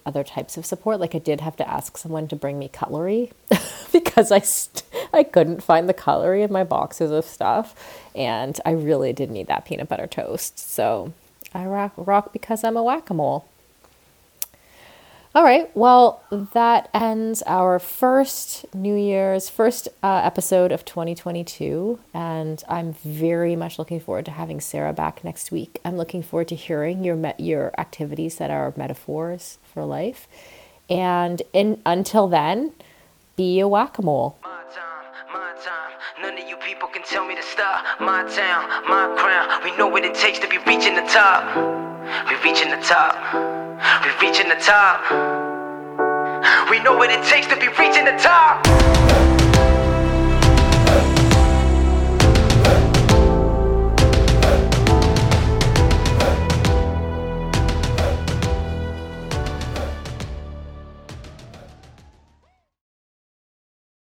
other 0.06 0.24
types 0.24 0.58
of 0.58 0.66
support. 0.66 1.00
Like 1.00 1.16
I 1.16 1.20
did 1.20 1.42
have 1.42 1.56
to 1.58 1.70
ask 1.70 1.98
someone 1.98 2.28
to 2.30 2.36
bring 2.36 2.60
me 2.60 2.68
cutlery 2.70 3.32
because 3.92 4.32
I, 4.32 4.40
st- 4.40 4.84
I 5.14 5.24
couldn't 5.24 5.64
find 5.64 5.88
the 5.90 5.94
cutlery 5.94 6.44
in 6.44 6.52
my 6.52 6.64
boxes 6.64 7.12
of 7.12 7.26
stuff. 7.26 7.76
And 8.16 8.60
I 8.66 8.72
really 8.72 9.14
did 9.14 9.32
need 9.32 9.48
that 9.48 9.66
peanut 9.66 9.90
butter 9.90 10.08
toast. 10.08 10.60
So 10.60 11.14
I 11.54 11.66
rock, 11.66 11.94
rock 11.96 12.34
because 12.34 12.64
I'm 12.64 12.78
a 12.78 12.84
whack 12.84 13.10
a 13.10 13.14
mole. 13.14 13.48
All 15.36 15.44
right. 15.44 15.76
Well, 15.76 16.22
that 16.30 16.90
ends 16.94 17.42
our 17.48 17.80
first 17.80 18.72
New 18.76 18.96
Year's, 18.96 19.50
first 19.50 19.88
uh, 20.04 20.22
episode 20.24 20.72
of 20.72 20.86
2022. 20.86 21.98
And 22.14 22.64
I'm 22.70 22.94
very 22.94 23.56
much 23.56 23.80
looking 23.80 24.00
forward 24.00 24.26
to 24.26 24.32
having 24.32 24.62
Sarah 24.62 24.94
back 24.94 25.24
next 25.24 25.52
week. 25.52 25.82
I'm 25.84 25.98
looking 25.98 26.22
forward 26.22 26.50
to 26.50 26.56
hearing 26.56 27.04
your, 27.04 27.16
me- 27.16 27.34
your 27.40 27.74
activities 27.80 28.36
that 28.36 28.52
are 28.52 28.76
metaphors 28.78 29.58
for 29.74 29.84
life. 29.84 30.28
And 30.88 31.42
in, 31.52 31.82
until 31.84 32.28
then, 32.28 32.74
be 33.36 33.60
a 33.60 33.68
whack 33.68 33.98
a 33.98 34.04
mole. 34.04 34.38
None 36.22 36.38
of 36.38 36.48
you 36.48 36.58
people 36.58 36.88
can 36.88 37.02
tell 37.02 37.26
me 37.26 37.36
to 37.36 37.42
stop. 37.42 38.00
My 38.00 38.22
town, 38.30 38.70
my 38.88 39.16
crown. 39.18 39.64
We 39.64 39.76
know 39.78 39.88
what 39.88 40.06
it 40.06 40.14
takes 40.14 40.38
to 40.40 40.48
be 40.48 40.60
reaching 40.60 40.94
the 40.94 41.02
top. 41.02 41.44
We 42.30 42.36
reaching 42.48 42.70
the 42.70 42.78
top. 42.86 43.63
We 44.04 44.10
reaching 44.28 44.50
the 44.50 44.56
top. 44.56 45.02
We 46.70 46.80
know 46.80 46.96
what 46.96 47.12
it 47.12 47.24
takes 47.26 47.48
to 47.48 47.58
be 47.58 47.68
reaching 47.68 48.06
the 48.06 48.18
top. 48.18 49.43